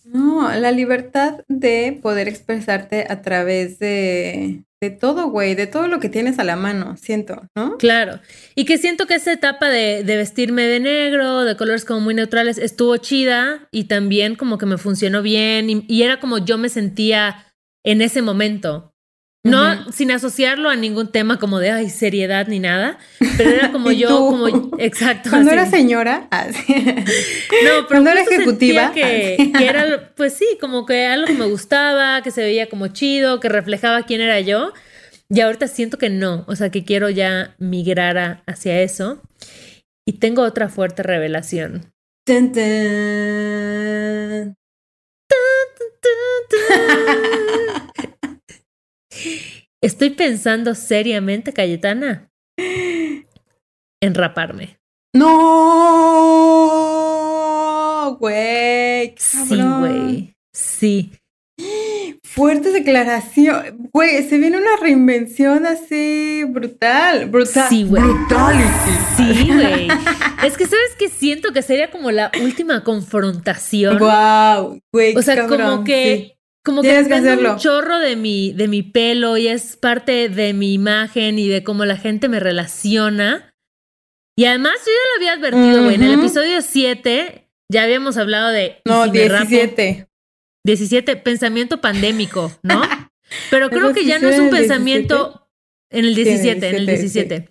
[0.05, 5.99] No, la libertad de poder expresarte a través de, de todo, güey, de todo lo
[5.99, 7.77] que tienes a la mano, siento, ¿no?
[7.77, 8.19] Claro.
[8.55, 12.57] Y que siento que esa etapa de, vestirme de negro, de colores como muy neutrales,
[12.57, 17.47] estuvo chida y también como que me funcionó bien y era como yo me sentía
[17.83, 18.86] en ese momento.
[19.49, 22.97] No, sin asociarlo a ningún tema como de ay, seriedad ni nada,
[23.37, 25.29] pero era como yo, como exacto.
[25.29, 26.63] Cuando era señora, así.
[26.75, 27.03] no,
[27.49, 32.21] pero cuando era ejecutiva, que, que, era, pues sí, como que algo que me gustaba,
[32.21, 34.73] que se veía como chido, que reflejaba quién era yo.
[35.29, 39.21] Y ahorita siento que no, o sea, que quiero ya migrar hacia eso.
[40.05, 41.91] Y tengo otra fuerte revelación.
[49.81, 54.79] Estoy pensando seriamente, Cayetana, en raparme.
[55.13, 55.27] No,
[58.19, 59.15] güey.
[59.17, 60.35] Sí, güey.
[60.53, 61.11] Sí.
[62.23, 63.89] Fuerte declaración.
[63.91, 67.29] Güey, se viene una reinvención así brutal.
[67.29, 67.67] Brutal.
[67.69, 68.03] Sí, güey.
[69.15, 69.87] Sí, güey.
[70.43, 73.97] es que sabes que siento que sería como la última confrontación.
[73.97, 75.15] Wow, güey.
[75.15, 76.36] O sea, como que
[76.67, 80.73] como que, es un chorro de mi, de mi pelo y es parte de mi
[80.73, 83.55] imagen y de cómo la gente me relaciona.
[84.35, 85.95] Y además yo ya lo había advertido, güey.
[85.95, 88.81] En el episodio 7 ya habíamos hablado de...
[88.83, 90.09] No, 17.
[90.65, 92.81] 17, pensamiento pandémico, ¿no?
[93.49, 95.47] Pero creo que ya no es un pensamiento...
[95.89, 97.49] En el 17, en el 17.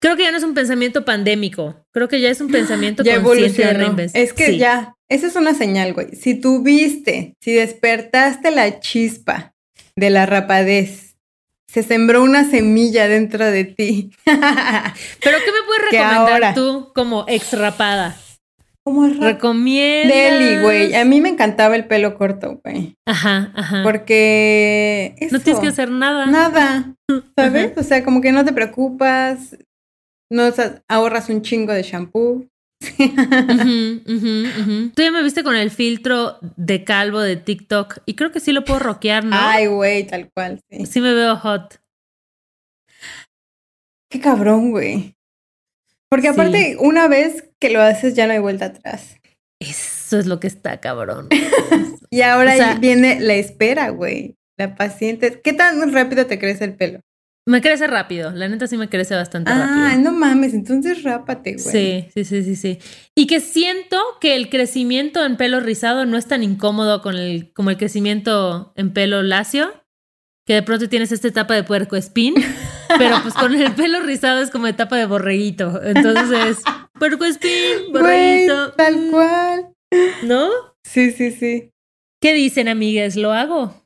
[0.00, 1.86] Creo que ya no es un pensamiento pandémico.
[1.92, 4.24] Creo que ya es un pensamiento consciente de reinvención.
[4.24, 6.14] Es que ya, esa es una señal, güey.
[6.16, 9.54] Si tuviste, si despertaste la chispa
[9.94, 11.16] de la rapadez,
[11.68, 14.10] se sembró una semilla dentro de ti.
[14.24, 14.38] Pero
[15.38, 18.16] ¿qué me puedes recomendar tú como ex rapada?
[18.86, 20.14] ¿Cómo Recomienda.
[20.14, 20.94] Deli, güey.
[20.94, 22.94] A mí me encantaba el pelo corto, güey.
[23.04, 23.82] Ajá, ajá.
[23.82, 25.16] Porque.
[25.32, 26.26] no tienes que hacer nada.
[26.26, 26.94] Nada.
[27.36, 27.76] ¿Sabes?
[27.76, 29.56] O sea, como que no te preocupas.
[30.30, 30.52] No
[30.86, 32.46] ahorras un chingo de shampoo.
[34.94, 38.52] Tú ya me viste con el filtro de calvo de TikTok y creo que sí
[38.52, 39.36] lo puedo rockear, ¿no?
[39.38, 40.60] Ay, güey, tal cual.
[40.70, 40.86] Sí.
[40.86, 41.80] sí me veo hot.
[44.10, 45.16] Qué cabrón, güey.
[46.08, 49.16] Porque aparte, una vez que lo haces ya no hay vuelta atrás.
[49.60, 51.28] Eso es lo que está cabrón.
[52.10, 54.36] y ahora viene la espera, güey.
[54.56, 55.40] La paciente.
[55.42, 57.00] ¿Qué tan rápido te crece el pelo?
[57.48, 59.86] Me crece rápido, la neta sí me crece bastante rápido.
[59.86, 61.58] Ah, no mames, entonces rápate, güey.
[61.64, 62.78] Sí, sí, sí, sí, sí.
[63.14, 67.52] Y que siento que el crecimiento en pelo rizado no es tan incómodo con el,
[67.52, 69.72] como el crecimiento en pelo lacio,
[70.44, 72.34] que de pronto tienes esta etapa de puerco espín,
[72.98, 75.80] pero pues con el pelo rizado es como etapa de borreguito.
[75.84, 76.58] Entonces,
[76.98, 78.72] puerco espín, borreguito.
[78.72, 79.10] tal mm.
[79.12, 79.72] cual.
[80.24, 80.50] ¿No?
[80.82, 81.70] Sí, sí, sí.
[82.20, 83.14] ¿Qué dicen, amigas?
[83.14, 83.85] ¿Lo hago?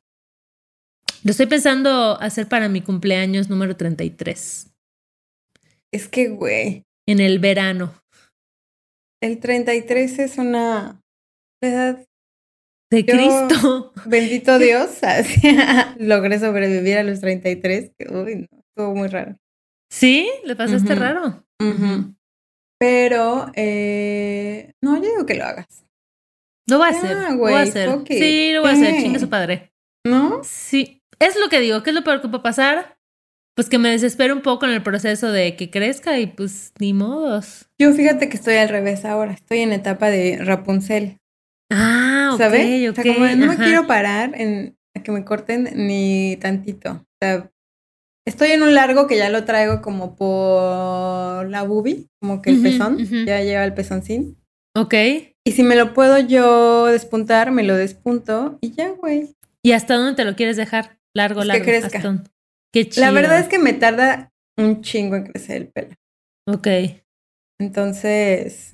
[1.22, 4.72] Lo estoy pensando hacer para mi cumpleaños número 33.
[5.92, 6.85] Es que, güey.
[7.06, 7.94] En el verano.
[9.22, 11.02] El 33 es una
[11.62, 12.06] edad.
[12.90, 13.92] De Cristo.
[14.06, 14.98] Bendito Dios.
[15.98, 17.92] Logré sobrevivir a los 33.
[18.11, 19.37] Uy, no, estuvo muy raro.
[19.92, 20.30] ¿Sí?
[20.44, 21.44] ¿Le pasaste raro?
[22.78, 25.85] Pero, eh, no, yo digo que lo hagas.
[26.66, 27.16] Lo va a hacer.
[27.16, 27.90] lo voy a hacer.
[28.09, 29.02] Sí, lo voy a hacer.
[29.02, 29.72] Chinga su padre.
[30.06, 30.42] ¿No?
[30.44, 32.96] Sí, es lo que digo, ¿qué es lo peor que puede pasar?
[33.54, 36.92] Pues que me desespero un poco en el proceso de que crezca y pues ni
[36.92, 37.66] modos.
[37.78, 41.18] Yo fíjate que estoy al revés ahora, estoy en etapa de Rapunzel.
[41.70, 42.90] Ah, ok, ¿Sabes?
[42.90, 42.98] ok.
[42.98, 46.92] O sea, como no me quiero parar en a que me corten ni tantito.
[46.92, 47.50] O sea,
[48.26, 52.62] estoy en un largo que ya lo traigo como por la boobie, como que el
[52.62, 54.37] pezón, ya lleva el pezoncín.
[54.76, 54.94] Ok.
[55.44, 59.35] Y si me lo puedo yo despuntar, me lo despunto y ya, güey.
[59.62, 60.99] ¿Y hasta dónde te lo quieres dejar?
[61.14, 61.64] Largo, Pues que largo.
[61.64, 61.87] crezca.
[61.99, 62.31] hasta dónde?
[62.73, 63.05] Qué chido.
[63.07, 65.94] La verdad es que me tarda un chingo en crecer el pelo.
[66.46, 66.66] Ok,
[67.61, 68.73] Entonces.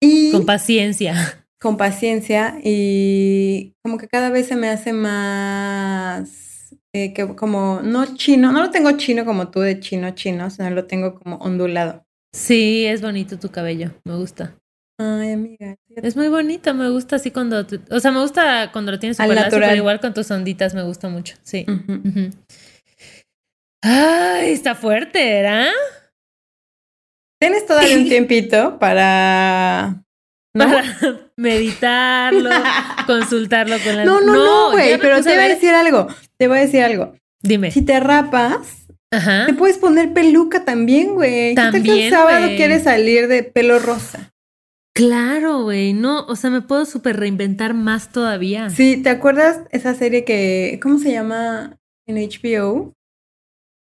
[0.00, 1.46] Y con paciencia.
[1.60, 8.14] con paciencia y como que cada vez se me hace más eh, que como no
[8.14, 12.04] chino, no lo tengo chino como tú de chino chino, sino lo tengo como ondulado.
[12.34, 14.56] Sí, es bonito tu cabello, me gusta.
[14.98, 15.76] Ay, amiga.
[15.96, 19.46] Es muy bonito, me gusta así cuando, o sea, me gusta cuando lo tienes super
[19.50, 21.66] pero igual con tus onditas me gusta mucho, sí.
[23.82, 25.68] Ay, está fuerte, ¿verdad?
[27.38, 30.02] Tienes todavía un tiempito para
[30.54, 30.64] ¿no?
[30.64, 30.84] Para
[31.36, 32.50] meditarlo,
[33.06, 36.06] consultarlo con la No, no, no, güey, pero te voy a decir algo.
[36.38, 37.14] Te voy a decir algo.
[37.42, 37.70] Dime.
[37.70, 39.44] Si te rapas, Ajá.
[39.44, 41.50] te puedes poner peluca también, güey.
[41.50, 44.32] ¿Qué tal que el También, sábado quieres salir de pelo rosa?
[44.96, 45.92] Claro, güey.
[45.92, 48.70] No, o sea, me puedo súper reinventar más todavía.
[48.70, 52.94] Sí, ¿te acuerdas esa serie que, ¿cómo se llama en HBO?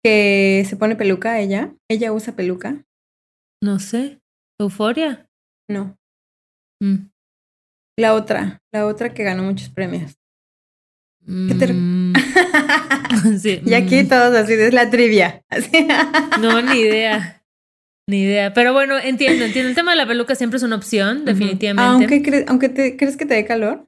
[0.05, 1.75] Que se pone peluca ella.
[1.90, 2.85] Ella usa peluca.
[3.62, 4.21] No sé.
[4.61, 5.27] Euforia.
[5.71, 5.97] No,
[6.83, 7.09] Mm.
[7.99, 10.14] la otra, la otra que ganó muchos premios.
[11.27, 12.12] ¿Qué te- Mm.
[13.40, 14.09] Sí, Y aquí mm.
[14.09, 15.42] todos así, es la trivia.
[15.49, 15.71] Así.
[16.40, 17.38] No, ni idea.
[18.09, 18.55] Ni idea.
[18.55, 19.68] Pero bueno, entiendo, entiendo.
[19.68, 22.05] El tema de la peluca siempre es una opción, definitivamente.
[22.05, 23.87] Aunque, cre- aunque te, crees que te dé calor.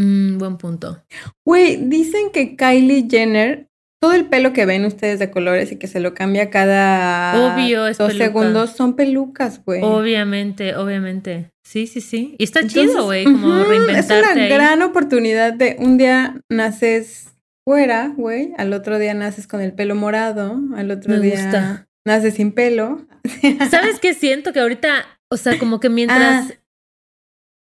[0.00, 1.02] Mm, buen punto.
[1.44, 3.68] Güey, dicen que Kylie Jenner,
[4.02, 7.86] todo el pelo que ven ustedes de colores y que se lo cambia cada Obvio,
[7.86, 8.24] es dos peluca.
[8.26, 9.80] segundos son pelucas, güey.
[9.82, 11.50] Obviamente, obviamente.
[11.64, 12.34] Sí, sí, sí.
[12.38, 14.48] Y está Entonces, chido, güey, como ujú, reinventarte Es una ahí.
[14.50, 17.28] gran oportunidad de un día naces
[17.64, 21.85] fuera, güey, al otro día naces con el pelo morado, al otro Me día gusta.
[22.06, 23.06] Naces sin pelo.
[23.70, 24.52] ¿Sabes qué siento?
[24.52, 26.54] Que ahorita, o sea, como que mientras...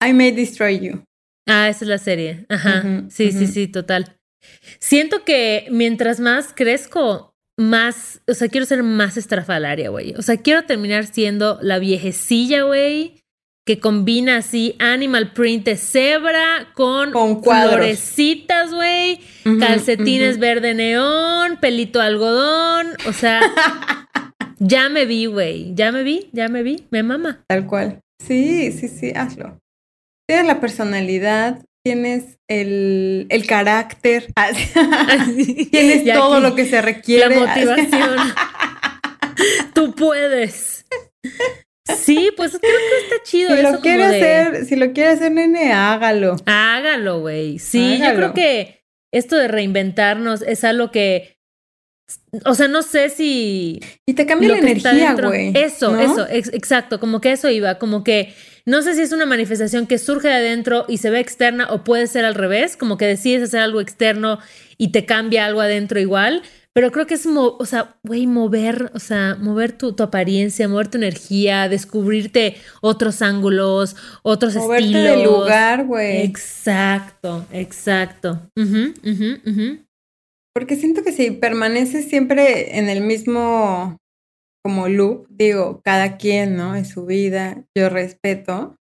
[0.04, 1.04] I may destroy you.
[1.47, 2.45] Ah, esa es la serie.
[2.49, 2.84] Ajá.
[3.10, 4.15] Sí, sí, sí, total.
[4.80, 10.13] Siento que mientras más crezco, más, o sea, quiero ser más estrafalaria, güey.
[10.15, 13.19] O sea, quiero terminar siendo la viejecilla, güey,
[13.65, 17.73] que combina así animal print de cebra con, Con cuadros.
[17.75, 19.19] florecitas, güey,
[19.60, 23.41] calcetines verde neón, pelito algodón, o sea,
[24.60, 27.43] ya me vi, güey, ya me vi, ya me vi, me mama.
[27.48, 28.00] Tal cual.
[28.26, 29.58] Sí, sí, sí, hazlo.
[30.28, 34.28] Tienes la personalidad, tienes el, el carácter,
[35.72, 37.36] tienes Y todo lo que se requiere.
[37.36, 38.17] La motivación.
[39.74, 40.86] Tú puedes.
[41.88, 44.91] Sí, pues creo que está chido Si eso lo como quiere de- hacer, si lo
[44.93, 46.36] quiere hacer, nene, hágalo.
[46.45, 47.58] Hágalo, güey.
[47.60, 48.82] Sí, yo creo que
[49.13, 51.38] esto de reinventarnos es algo que,
[52.45, 55.52] o sea, no sé si Y te cambia la energía, güey.
[55.56, 56.00] Eso, ¿no?
[56.02, 58.34] eso, ex- exacto, como que eso iba, como que
[58.65, 61.84] no sé si es una manifestación que surge de adentro y se ve externa o
[61.84, 64.39] puede ser al revés, como que decides hacer algo externo
[64.78, 66.43] y te cambia algo adentro igual,
[66.74, 70.88] pero creo que es, o sea, güey, mover, o sea, mover tu, tu apariencia, mover
[70.88, 75.17] tu energía, descubrirte otros ángulos, otros Moverte estilos.
[75.17, 76.22] de lugar, güey.
[76.22, 78.39] Exacto, exacto.
[78.56, 79.80] Ujú, ujú, ujú.
[80.60, 83.95] Porque siento que si permaneces siempre en el mismo
[84.62, 86.76] como loop, digo, cada quien, ¿no?
[86.76, 88.76] Es su vida, yo respeto,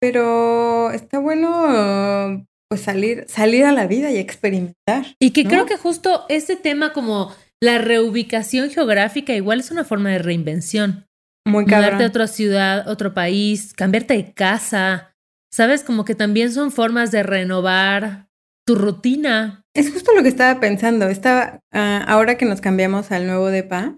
[0.00, 5.16] pero está bueno pues salir, salir a la vida y experimentar.
[5.18, 5.50] Y que ¿no?
[5.50, 11.08] creo que justo ese tema como la reubicación geográfica igual es una forma de reinvención.
[11.44, 12.02] Muy Mudarte cabrón.
[12.02, 15.12] a otra ciudad, otro país, cambiarte de casa.
[15.52, 15.82] ¿Sabes?
[15.82, 18.29] Como que también son formas de renovar
[18.70, 19.64] tu rutina.
[19.74, 21.08] Es justo lo que estaba pensando.
[21.08, 23.96] Estaba, ah, ahora que nos cambiamos al nuevo DEPA,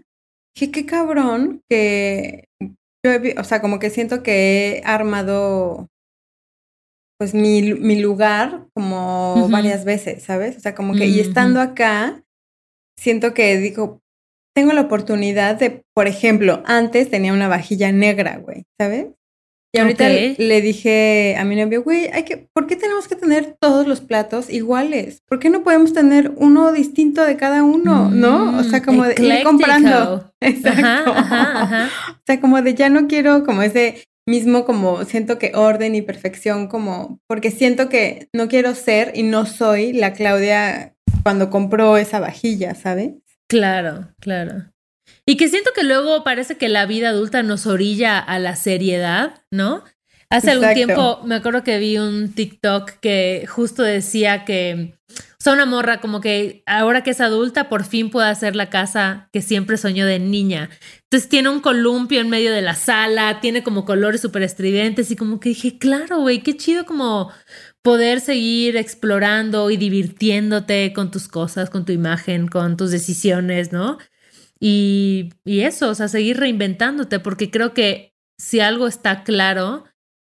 [0.54, 2.48] dije, qué cabrón que
[3.04, 5.88] yo, he o sea, como que siento que he armado
[7.18, 10.56] pues mi, mi lugar como varias veces, ¿sabes?
[10.56, 12.24] O sea, como que, y estando acá,
[12.98, 14.00] siento que digo,
[14.56, 19.08] tengo la oportunidad de, por ejemplo, antes tenía una vajilla negra, güey, ¿sabes?
[19.74, 20.34] Y ahorita Ok.
[20.38, 24.02] le dije a mi novio, güey, hay que, ¿por qué tenemos que tener todos los
[24.02, 25.22] platos iguales?
[25.26, 28.10] ¿Por qué no podemos tener uno distinto de cada uno?
[28.10, 28.58] ¿No?
[28.58, 29.50] O sea, Mm, como de ir ecléctico.
[29.50, 30.32] comprando.
[30.40, 31.12] Exacto.
[31.12, 31.88] Ajá, ajá, ajá.
[32.10, 36.02] O sea, como de ya no quiero como ese mismo como siento que orden y
[36.02, 40.94] perfección como porque siento que no quiero ser y no soy la Claudia
[41.24, 43.12] cuando compró esa vajilla, ¿sabes?
[43.48, 44.71] Claro, claro.
[45.26, 49.42] Y que siento que luego parece que la vida adulta nos orilla a la seriedad,
[49.50, 49.84] ¿no?
[50.32, 55.52] Hace algún tiempo me acuerdo que vi un TikTok que justo decía que, o sea,
[55.52, 59.42] una morra como que ahora que es adulta por fin puede hacer la casa que
[59.42, 60.70] siempre soñó de niña.
[61.02, 65.16] Entonces tiene un columpio en medio de la sala, tiene como colores súper estridentes y
[65.16, 67.30] como que dije, claro, güey, qué chido como
[67.82, 73.98] poder seguir explorando y divirtiéndote con tus cosas, con tu imagen, con tus decisiones, ¿no?
[74.64, 79.82] Y, y eso, o sea, seguir reinventándote, porque creo que si algo está claro,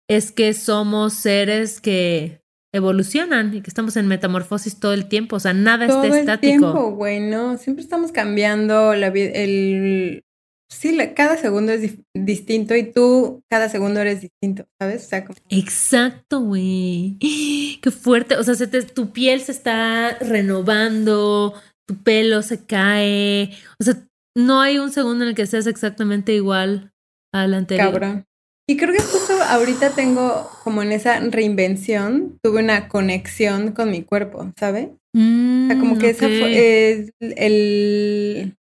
[0.08, 5.40] es que somos seres que evolucionan y que estamos en metamorfosis todo el tiempo, o
[5.40, 6.60] sea, nada todo está estático.
[6.60, 7.58] Todo el tiempo, güey, ¿no?
[7.58, 10.24] Siempre estamos cambiando la vida, el...
[10.70, 15.06] Sí, cada segundo es distinto y tú cada segundo eres distinto, ¿sabes?
[15.06, 15.40] O sea, como...
[15.50, 17.18] Exacto, güey.
[17.82, 21.56] Qué fuerte, o sea, se tu piel se está renovando,
[21.88, 24.08] tu pelo se cae, o sea,
[24.38, 26.94] no hay un segundo en el que seas exactamente igual
[27.34, 27.92] al anterior.
[27.92, 28.26] Cabrón.
[28.70, 34.04] Y creo que justo ahorita tengo como en esa reinvención, tuve una conexión con mi
[34.04, 34.90] cuerpo, ¿sabes?
[35.16, 38.56] o sea, como que mm, esa fue el,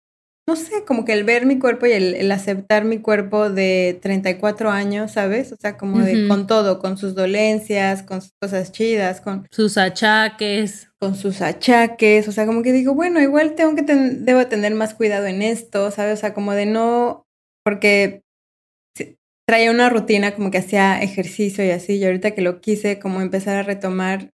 [0.49, 4.71] no sé, como que el ver mi cuerpo y el, aceptar mi cuerpo de 34
[4.71, 5.51] años, ¿sabes?
[5.51, 9.77] O sea, como de con todo, con sus dolencias, con sus cosas chidas, con sus
[9.77, 10.89] achaques.
[11.01, 14.95] Con sus achaques, o sea, como que digo, bueno, igual tengo que debo tener más
[14.95, 16.15] cuidado en esto, ¿sabes?
[16.15, 17.25] O sea, como de no,
[17.65, 18.23] porque
[19.49, 23.21] traía una rutina como que hacía ejercicio y así, y ahorita que lo quise como
[23.21, 24.31] empezar a retomar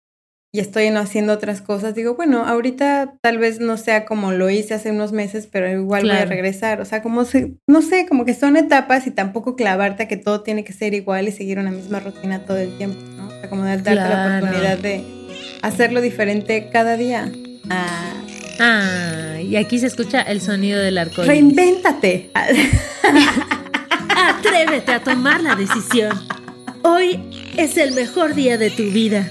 [0.57, 4.73] y estoy haciendo otras cosas, digo, bueno, ahorita tal vez no sea como lo hice
[4.73, 6.81] hace unos meses, pero igual voy a regresar.
[6.81, 10.17] O sea, como se, no sé, como que son etapas y tampoco clavarte a que
[10.17, 13.27] todo tiene que ser igual y seguir una misma rutina todo el tiempo, ¿no?
[13.27, 15.03] O sea, como darte la oportunidad de
[15.61, 17.31] hacerlo diferente cada día.
[17.69, 18.15] Ah.
[18.59, 21.21] ah, y aquí se escucha el sonido del arco.
[21.21, 22.31] Reinvéntate.
[24.09, 26.19] Atrévete a tomar la decisión.
[26.81, 27.19] Hoy
[27.57, 29.29] es el mejor día de tu vida.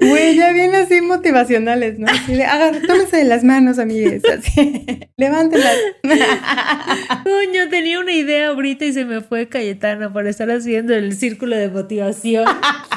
[0.00, 2.06] Güey, ya viene así motivacionales, ¿no?
[2.06, 2.46] Así de,
[2.86, 4.22] tómese de las manos, amigues.
[4.24, 5.76] Así, levántelas.
[7.24, 11.56] Coño, tenía una idea ahorita y se me fue Cayetana por estar haciendo el círculo
[11.56, 12.46] de motivación.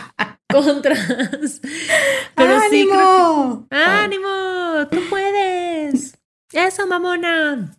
[0.50, 1.62] Contras.
[2.36, 3.68] Pero ¡Ánimo!
[3.72, 4.88] Sí, ¡Ánimo!
[4.92, 6.16] ¡Tú puedes!
[6.52, 7.76] ¡Eso, mamona!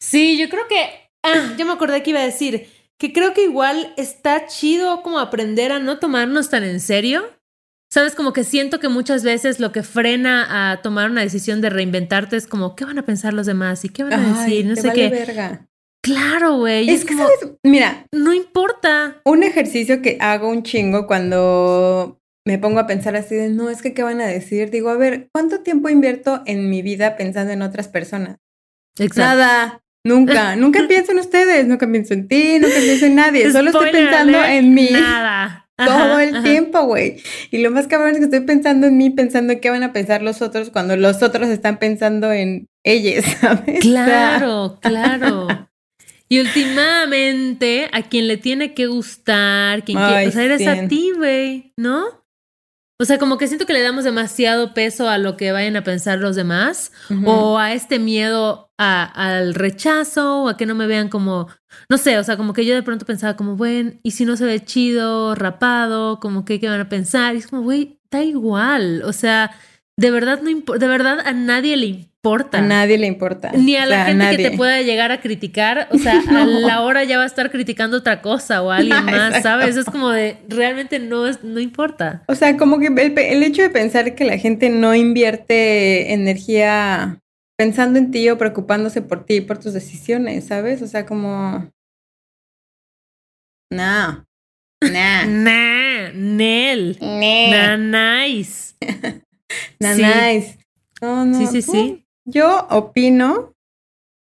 [0.00, 3.44] Sí, yo creo que Ah, yo me acordé que iba a decir que creo que
[3.44, 7.24] igual está chido como aprender a no tomarnos tan en serio.
[7.94, 11.70] Sabes, como que siento que muchas veces lo que frena a tomar una decisión de
[11.70, 13.84] reinventarte es como, ¿qué van a pensar los demás?
[13.84, 14.66] ¿Y qué van a decir?
[14.66, 15.10] No sé qué.
[15.10, 15.68] Verga.
[16.02, 16.90] Claro, güey.
[16.90, 17.24] Es, como,
[17.62, 19.20] mira, no importa.
[19.24, 23.80] Un ejercicio que hago un chingo cuando me pongo a pensar así de, no, es
[23.80, 24.70] que, ¿qué van a decir?
[24.70, 28.38] Digo, a ver, ¿cuánto tiempo invierto en mi vida pensando en otras personas?
[28.98, 29.20] Exacto.
[29.20, 29.82] Nada.
[30.04, 33.92] Nunca, nunca pienso en ustedes, nunca pienso en ti, nunca pienso en nadie, solo estoy
[33.92, 34.88] pensando en mí.
[34.90, 35.63] Nada.
[35.76, 37.16] Todo el tiempo, güey.
[37.50, 39.92] Y lo más cabrón es que estoy pensando en mí, pensando en qué van a
[39.92, 43.80] pensar los otros cuando los otros están pensando en ellos, ¿sabes?
[43.80, 45.48] Claro, claro.
[46.28, 51.12] Y últimamente, a quien le tiene que gustar, quien quiere, o sea, eres a ti,
[51.16, 52.23] güey, ¿no?
[53.00, 55.82] O sea, como que siento que le damos demasiado peso a lo que vayan a
[55.82, 56.92] pensar los demás
[57.26, 61.48] o a este miedo al rechazo o a que no me vean como,
[61.88, 64.36] no sé, o sea, como que yo de pronto pensaba como, bueno, ¿y si no
[64.36, 66.20] se ve chido, rapado?
[66.20, 67.34] Como que, ¿qué van a pensar?
[67.34, 69.02] Y es como, güey, da igual.
[69.04, 69.50] O sea,
[69.96, 72.13] de verdad no de verdad a nadie le importa.
[72.24, 73.52] A nadie le importa.
[73.52, 77.04] Ni a la gente que te pueda llegar a criticar, o sea, a la hora
[77.04, 79.76] ya va a estar criticando otra cosa o a alguien más, ¿sabes?
[79.76, 82.22] Es como de realmente no es no importa.
[82.28, 87.20] O sea, como que el, el hecho de pensar que la gente no invierte energía
[87.58, 90.82] pensando en ti o preocupándose por ti y por tus decisiones, ¿sabes?
[90.82, 91.70] O sea, como
[93.70, 94.24] no.
[94.80, 95.26] Nah.
[95.26, 96.96] nah, Nel.
[97.00, 97.76] Nah.
[97.76, 98.74] Nah, nice.
[99.80, 100.58] nice.
[101.00, 101.38] No, no.
[101.38, 102.03] Sí, sí, sí.
[102.26, 103.54] Yo opino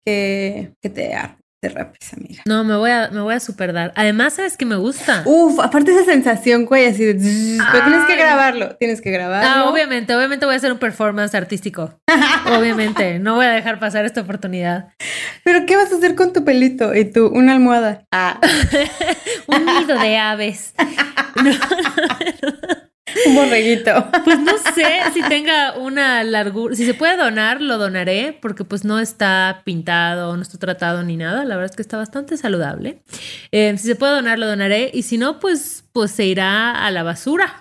[0.04, 1.14] que, que te,
[1.60, 2.42] te rapes, amiga.
[2.46, 3.92] No, me voy a, me voy a super dar.
[3.96, 5.22] Además, ¿sabes que me gusta?
[5.24, 7.14] Uf, aparte esa sensación, güey, así de...
[7.14, 9.48] Pero tienes que grabarlo, tienes que grabarlo.
[9.48, 11.98] Ah, obviamente, obviamente voy a hacer un performance artístico.
[12.58, 14.88] obviamente, no voy a dejar pasar esta oportunidad.
[15.44, 17.28] ¿Pero qué vas a hacer con tu pelito y tú?
[17.28, 18.04] Una almohada.
[18.12, 18.40] Ah.
[19.46, 20.74] un nido de aves.
[23.26, 24.10] Un borreguito.
[24.24, 26.74] Pues no sé si tenga una largura.
[26.74, 31.16] Si se puede donar, lo donaré, porque pues no está pintado, no está tratado ni
[31.16, 31.44] nada.
[31.44, 33.02] La verdad es que está bastante saludable.
[33.52, 34.90] Eh, si se puede donar, lo donaré.
[34.92, 37.56] Y si no, pues, pues se irá a la basura.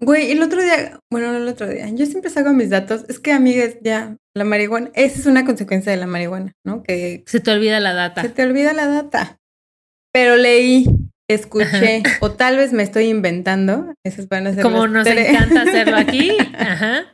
[0.00, 3.04] Güey, el otro día, bueno, no el otro día, yo siempre saco mis datos.
[3.08, 6.82] Es que, amigas, ya, la marihuana, esa es una consecuencia de la marihuana, ¿no?
[6.82, 8.22] Que se te olvida la data.
[8.22, 9.38] Se te olvida la data.
[10.12, 10.86] Pero leí,
[11.28, 13.94] escuché, o tal vez me estoy inventando.
[14.04, 16.32] Esas van a ser Como nos encanta hacerlo aquí.
[16.58, 17.04] Ajá.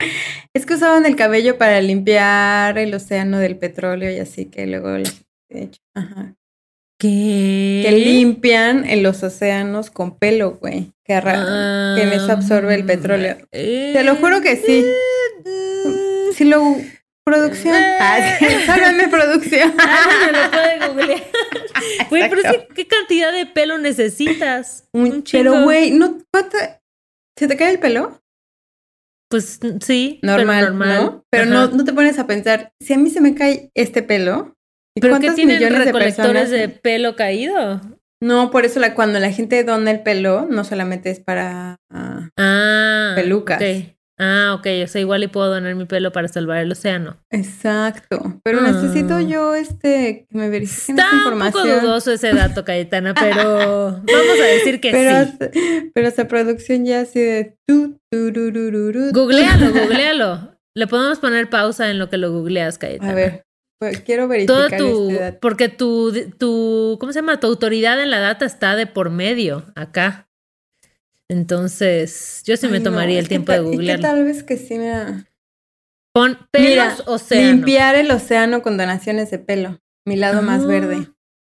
[0.55, 4.89] Es que usaban el cabello para limpiar el océano del petróleo y así que luego,
[5.95, 6.35] ajá.
[6.99, 7.83] ¿Qué?
[7.85, 10.93] Que limpian en los océanos con pelo, güey.
[11.05, 13.37] Que, ah, que en eso absorbe el petróleo.
[13.51, 14.85] Te lo juro que sí.
[16.35, 16.77] Si lo
[17.31, 17.75] producción.
[17.75, 18.39] Ah,
[19.11, 19.75] producción.
[19.79, 21.27] Ah, me lo puede googlear.
[22.11, 22.43] Güey, pero
[22.75, 24.89] ¿qué cantidad de pelo necesitas?
[24.93, 26.19] Un, Pero, güey, no,
[27.39, 28.21] ¿Se te cae el pelo?
[29.31, 30.19] Pues sí.
[30.23, 31.05] Normal, pero normal.
[31.05, 31.25] ¿no?
[31.31, 34.57] Pero no, no te pones a pensar, si a mí se me cae este pelo,
[35.01, 37.81] ¿Pero qué tienen recolectores de, pelo caído?
[38.21, 43.13] No, por eso la, cuando la gente dona el pelo, no solamente es para ah,
[43.15, 43.63] pelucas.
[44.19, 47.19] Ah, ok, o sea, igual y puedo donar mi pelo para salvar el océano.
[47.31, 49.23] Exacto, pero necesito ah.
[49.23, 51.69] yo este que me verifiquen Está información.
[51.69, 55.91] un poco dudoso ese dato, Cayetana, pero vamos a decir que sí.
[55.95, 57.57] pero esa producción ya así de
[58.11, 60.59] Googlealo, googlealo.
[60.75, 63.13] Le podemos poner pausa en lo que lo googleas, Cayetana.
[63.13, 63.45] A ver,
[63.81, 65.39] pues, quiero verificar tu, este dato.
[65.41, 67.39] Porque tu, tu, ¿cómo se llama?
[67.39, 70.28] Tu autoridad en la data está de por medio acá.
[71.31, 74.01] Entonces, yo sí me tomaría el tiempo de googlear.
[74.01, 75.27] Tal vez que sí, mira.
[76.15, 77.53] Pon pelos océano.
[77.53, 79.79] Limpiar el océano con donaciones de pelo.
[80.07, 81.09] Mi lado más verde.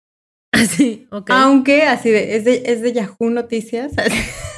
[0.52, 1.30] Así, ok.
[1.30, 3.90] Aunque así de, es de, es de Yahoo Noticias.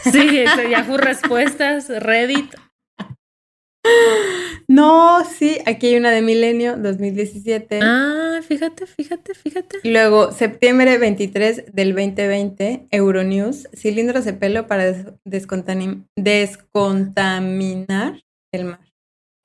[0.03, 2.55] Sí, es de Yahoo Respuestas, Reddit.
[4.69, 7.79] No, sí, aquí hay una de Milenio 2017.
[7.83, 9.79] Ah, fíjate, fíjate, fíjate.
[9.85, 14.93] Luego, septiembre 23 del 2020, Euronews, cilindros de pelo para
[15.25, 16.05] descontaminar
[18.53, 18.81] el mar.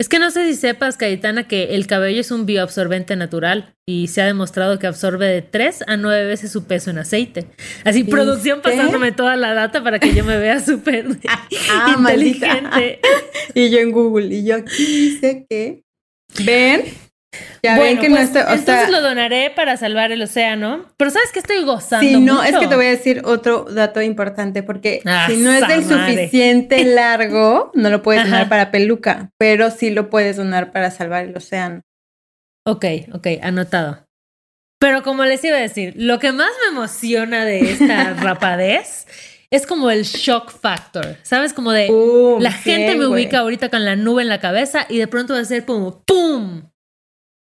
[0.01, 4.07] Es que no sé si sepas, Cayetana, que el cabello es un bioabsorbente natural y
[4.07, 7.45] se ha demostrado que absorbe de 3 a 9 veces su peso en aceite.
[7.85, 11.05] Así, producción pasándome toda la data para que yo me vea súper
[11.69, 12.99] ah, inteligente.
[13.53, 15.83] y yo en Google, y yo aquí dice que.
[16.43, 16.85] ¿Ven?
[17.63, 20.85] Ya ven que no pues, entonces lo donaré para salvar el océano.
[20.97, 22.05] Pero sabes que estoy gozando.
[22.05, 25.51] Sí, no, es que te voy a decir otro dato importante, porque ah, si no
[25.51, 30.71] es del suficiente largo, no lo puedes donar para peluca, pero sí lo puedes donar
[30.71, 31.81] para salvar el océano.
[32.65, 34.05] Ok, ok, anotado.
[34.79, 39.05] Pero como les iba a decir, lo que más me emociona de esta rapadez
[39.51, 41.53] es como el shock factor, ¿sabes?
[41.53, 41.87] Como de
[42.39, 45.39] la gente me ubica ahorita con la nube en la cabeza y de pronto va
[45.39, 46.70] a ser como ¡pum!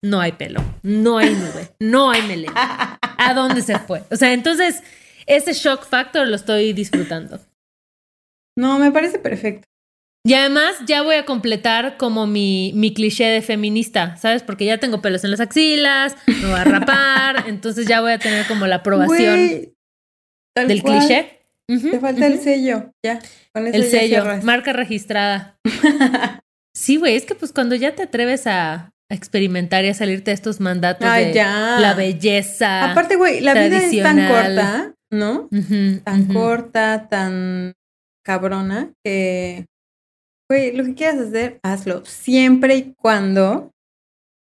[0.02, 2.98] No hay pelo, no hay nube, no hay melena.
[3.18, 4.02] ¿A dónde se fue?
[4.10, 4.82] O sea, entonces,
[5.26, 7.40] ese shock factor lo estoy disfrutando.
[8.58, 9.66] No, me parece perfecto.
[10.24, 14.42] Y además ya voy a completar como mi, mi cliché de feminista, ¿sabes?
[14.42, 18.18] Porque ya tengo pelos en las axilas, me voy a rapar, entonces ya voy a
[18.18, 19.74] tener como la aprobación
[20.54, 21.40] del cliché.
[21.66, 23.20] Te falta el sello, ya.
[23.52, 25.58] Con el sello, marca registrada.
[26.74, 30.34] sí, güey, es que pues cuando ya te atreves a, experimentar y a salirte de
[30.34, 32.90] estos mandatos de la belleza.
[32.90, 35.48] Aparte, güey, la vida es tan corta, ¿no?
[36.04, 37.74] tan corta, tan
[38.24, 39.66] cabrona, que,
[40.48, 42.04] güey, lo que quieras hacer, hazlo.
[42.04, 43.70] Siempre y cuando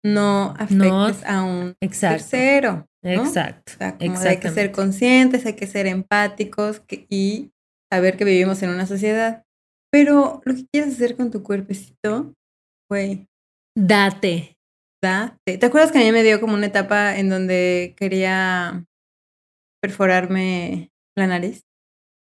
[0.03, 2.87] no afectes a un tercero.
[3.03, 3.73] Exacto.
[3.79, 7.51] hay que ser conscientes, hay que ser empáticos y
[7.91, 9.43] saber que vivimos en una sociedad.
[9.91, 12.33] Pero lo que quieras hacer con tu cuerpecito,
[12.89, 13.27] güey.
[13.75, 14.55] Date.
[15.01, 18.85] ¿Te acuerdas que a mí me dio como una etapa en donde quería
[19.81, 21.63] perforarme la nariz?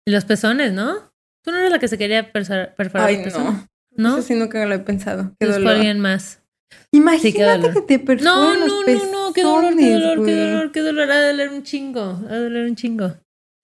[0.05, 1.13] Y los pezones, ¿no?
[1.43, 3.67] Tú no eres la que se quería perforar Ay, no.
[3.95, 4.17] ¿No?
[4.17, 5.33] Eso sí nunca lo he pensado.
[5.39, 5.75] Qué dolor.
[5.75, 6.41] alguien más.
[6.91, 10.81] Imagínate que te perforan No, no, no, no, qué dolor, qué dolor, qué dolor, qué
[10.81, 11.11] dolor.
[11.11, 13.07] Ha de doler un chingo, ha de doler un chingo.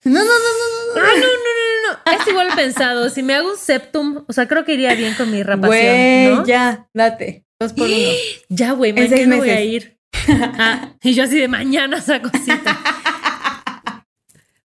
[0.04, 1.02] No, no, no, no, no.
[1.02, 2.12] No, no, no, no, no.
[2.12, 3.08] Es igual pensado.
[3.10, 6.46] Si me hago un septum, o sea, creo que iría bien con mi rapación, Güey,
[6.46, 7.44] ya, date.
[7.60, 7.96] Dos por uno.
[8.48, 9.98] Ya, güey, mañana voy a ir.
[10.28, 12.78] Ah, y yo así de mañana esa cosita.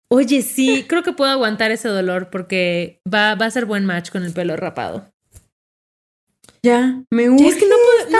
[0.09, 4.09] Oye, sí, creo que puedo aguantar ese dolor porque va, va a ser buen match
[4.09, 5.11] con el pelo rapado.
[6.63, 7.47] Ya, me gusta.
[7.47, 7.75] Es que no,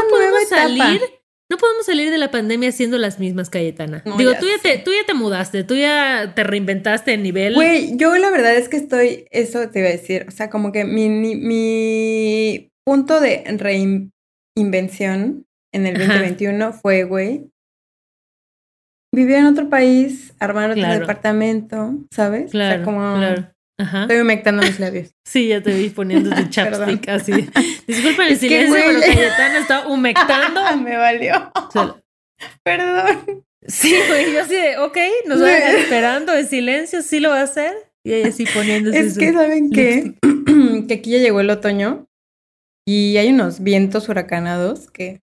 [0.09, 1.01] podemos salir
[1.49, 4.03] no podemos salir de la pandemia siendo las mismas, Cayetana.
[4.17, 7.55] Digo, tú ya, te, tú ya te mudaste, tú ya te reinventaste en nivel.
[7.55, 10.73] Güey, yo la verdad es que estoy, eso te iba a decir, o sea, como
[10.73, 13.43] que mi, mi punto de
[14.57, 17.51] reinvención en el 2021 fue, güey,
[19.13, 22.51] vivir en otro país, armar otro departamento, ¿sabes?
[22.51, 23.15] Claro, o sea, como...
[23.17, 23.53] claro.
[23.79, 24.01] Ajá.
[24.01, 25.11] Estoy humectando mis labios.
[25.27, 27.31] Sí, ya te vi poniendo tu chapstick así.
[27.87, 30.77] Disculpen el silencio, pero Cayetana está humectando.
[30.77, 31.51] Me valió.
[32.63, 33.43] Perdón.
[33.67, 34.97] Sí, güey, yo así de, ok,
[35.27, 37.73] nos van esperando en silencio, sí lo va a hacer.
[38.05, 40.13] Y ella así poniéndose Es que, ¿saben qué?
[40.87, 42.07] que aquí ya llegó el otoño
[42.87, 45.19] y hay unos vientos huracanados que...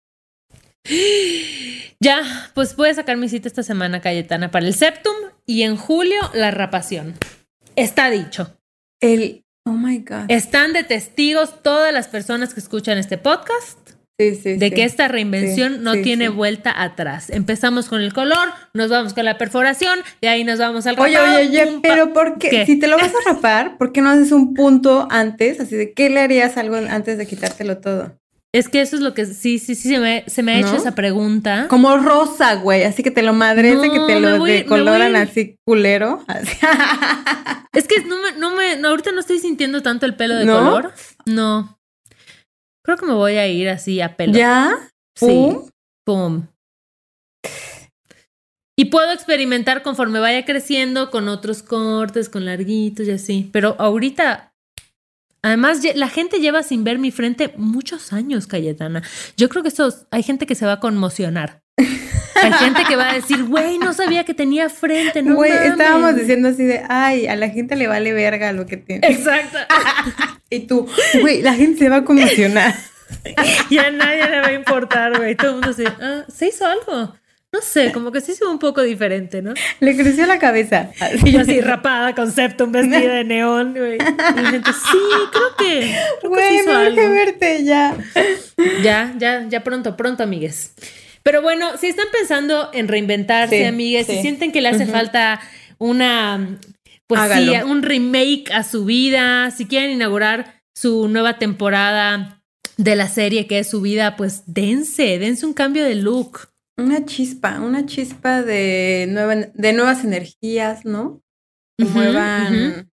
[2.01, 5.15] Ya, pues puedes sacar mi cita esta semana, Cayetana, para el Septum
[5.47, 7.15] y en julio la rapación.
[7.77, 8.59] Está dicho.
[9.01, 10.25] El, oh my God.
[10.27, 13.79] Están de testigos todas las personas que escuchan este podcast.
[14.19, 17.31] Sí, sí, de que esta reinvención no tiene vuelta atrás.
[17.31, 21.19] Empezamos con el color, nos vamos con la perforación, y ahí nos vamos al Oye,
[21.19, 22.67] oye, oye, pero ¿por qué?
[22.67, 25.61] Si te lo vas a rapar, ¿por qué no haces un punto antes?
[25.61, 28.19] Así de, ¿qué le harías algo antes de quitártelo todo?
[28.55, 30.77] Es que eso es lo que sí, sí, sí, se me, se me ha hecho
[30.77, 31.67] esa pregunta.
[31.71, 36.23] Como rosa, güey, así que te lo madres que te lo decoloran así culero.
[37.73, 40.93] Es que no me, no me, ahorita no estoy sintiendo tanto el pelo de color.
[41.25, 41.79] No.
[42.85, 44.35] Creo que me voy a ir así a pelo.
[44.35, 44.91] ¿Ya?
[45.17, 45.57] Sí.
[46.05, 46.47] Pum.
[48.77, 53.49] Y puedo experimentar conforme vaya creciendo con otros cortes, con larguitos y así.
[53.53, 54.53] Pero ahorita
[55.45, 59.03] Además, la gente lleva sin ver mi frente muchos años, Cayetana.
[59.37, 61.62] Yo creo que eso, hay gente que se va a conmocionar.
[62.35, 66.17] Hay gente que va a decir, güey, no sabía que tenía frente, no Güey, estábamos
[66.17, 69.07] diciendo así de, ay, a la gente le vale verga lo que tiene.
[69.07, 69.59] Exacto.
[70.51, 70.89] y tú,
[71.21, 72.75] güey, la gente se va a conmocionar.
[73.71, 75.35] y a nadie le va a importar, güey.
[75.37, 77.15] Todo el mundo dice, ah, se hizo algo.
[77.55, 79.53] No sé, como que sí se un poco diferente, ¿no?
[79.79, 80.89] Le creció la cabeza.
[81.23, 83.97] Y yo así rapada con septum vestida de neón, güey.
[83.97, 84.99] Y la gente, sí,
[85.31, 85.95] creo que.
[86.27, 87.95] güey, me que verte ya.
[88.83, 90.73] Ya, ya, ya pronto, pronto, amigues.
[91.23, 95.41] Pero bueno, si están pensando en reinventarse, amigues, si sienten que le hace falta
[95.79, 96.59] una.
[97.07, 102.43] Pues sí, un remake a su vida, si quieren inaugurar su nueva temporada
[102.77, 106.49] de la serie que es su vida, pues dense, dense un cambio de look.
[106.79, 111.23] Una chispa, una chispa de, de nuevas energías, ¿no?
[111.77, 112.91] Que muevan,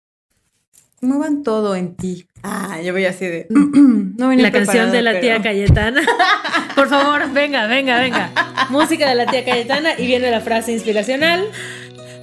[1.01, 2.27] muevan todo en ti.
[2.43, 3.47] Ah, yo voy así de.
[3.51, 6.03] no la canción de la tía Cayetana.
[6.75, 8.33] Por favor, venga, venga, venga.
[8.71, 11.49] Música de la tía Cayetana y viene la frase inspiracional.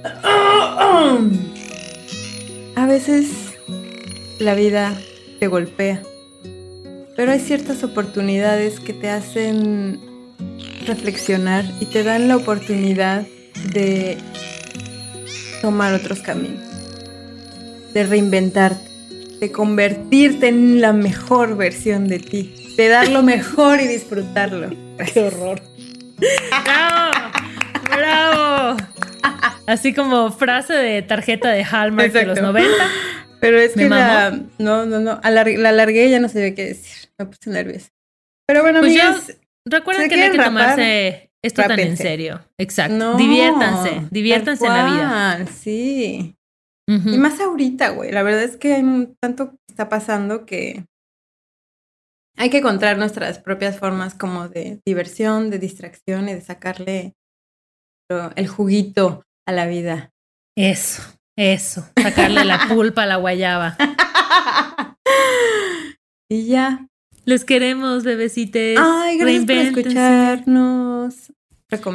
[2.76, 3.54] A veces
[4.38, 4.94] la vida
[5.38, 6.02] te golpea,
[7.16, 10.00] pero hay ciertas oportunidades que te hacen
[10.86, 13.26] reflexionar y te dan la oportunidad
[13.72, 14.18] de
[15.62, 16.62] tomar otros caminos,
[17.94, 18.90] de reinventarte,
[19.40, 24.70] de convertirte en la mejor versión de ti, de dar lo mejor y disfrutarlo.
[25.12, 25.62] ¡Qué horror!
[26.64, 27.12] ¡Bravo!
[27.88, 28.76] ¡Bravo!
[29.66, 32.70] Así como frase de tarjeta de Hallmark de los 90.
[33.40, 37.10] Pero es que la, no, no, no, la largué y ya no sabía qué decir.
[37.18, 37.88] Me puse nerviosa.
[38.46, 42.40] Pero bueno, pues Recuerden que no hay que tomarse esto tan en serio.
[42.58, 43.16] Exacto.
[43.16, 45.46] diviértanse, diviértanse en la vida.
[45.46, 46.36] Sí.
[46.86, 48.12] Y más ahorita, güey.
[48.12, 50.84] La verdad es que hay tanto que está pasando que
[52.36, 57.14] hay que encontrar nuestras propias formas como de diversión, de distracción y de sacarle
[58.36, 60.10] el juguito a la vida.
[60.56, 61.02] Eso,
[61.36, 61.86] eso.
[62.00, 63.76] Sacarle la pulpa a la guayaba.
[66.28, 66.86] y ya,
[67.24, 68.78] los queremos, bebecites.
[68.80, 71.32] Ay, gracias por escucharnos.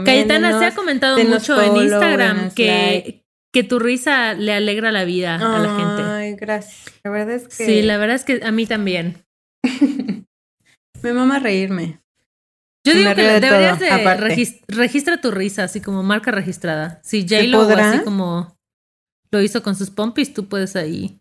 [0.03, 3.18] Cayetana se ha comentado mucho en Instagram que,
[3.51, 6.03] que tu risa le alegra la vida a la gente.
[6.03, 6.93] Ay, gracias.
[7.03, 7.65] La verdad es que.
[7.65, 9.23] Sí, la verdad es que a mí también.
[11.01, 11.99] Me mama reírme.
[12.85, 16.99] Yo digo que deberías de registra tu risa, así como marca registrada.
[17.03, 18.57] Si J-Lo así como
[19.31, 21.19] lo hizo con sus pompis, tú puedes ahí.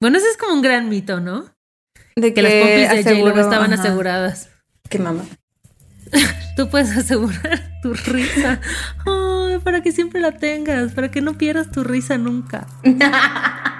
[0.00, 1.44] Bueno, ese es como un gran mito, ¿no?
[2.16, 4.50] De que, las pompis de j estaban aseguradas.
[4.88, 5.24] Qué mamá.
[6.56, 8.60] Tú puedes asegurar tu risa.
[9.64, 12.66] Para que siempre la tengas, para que no pierdas tu risa nunca.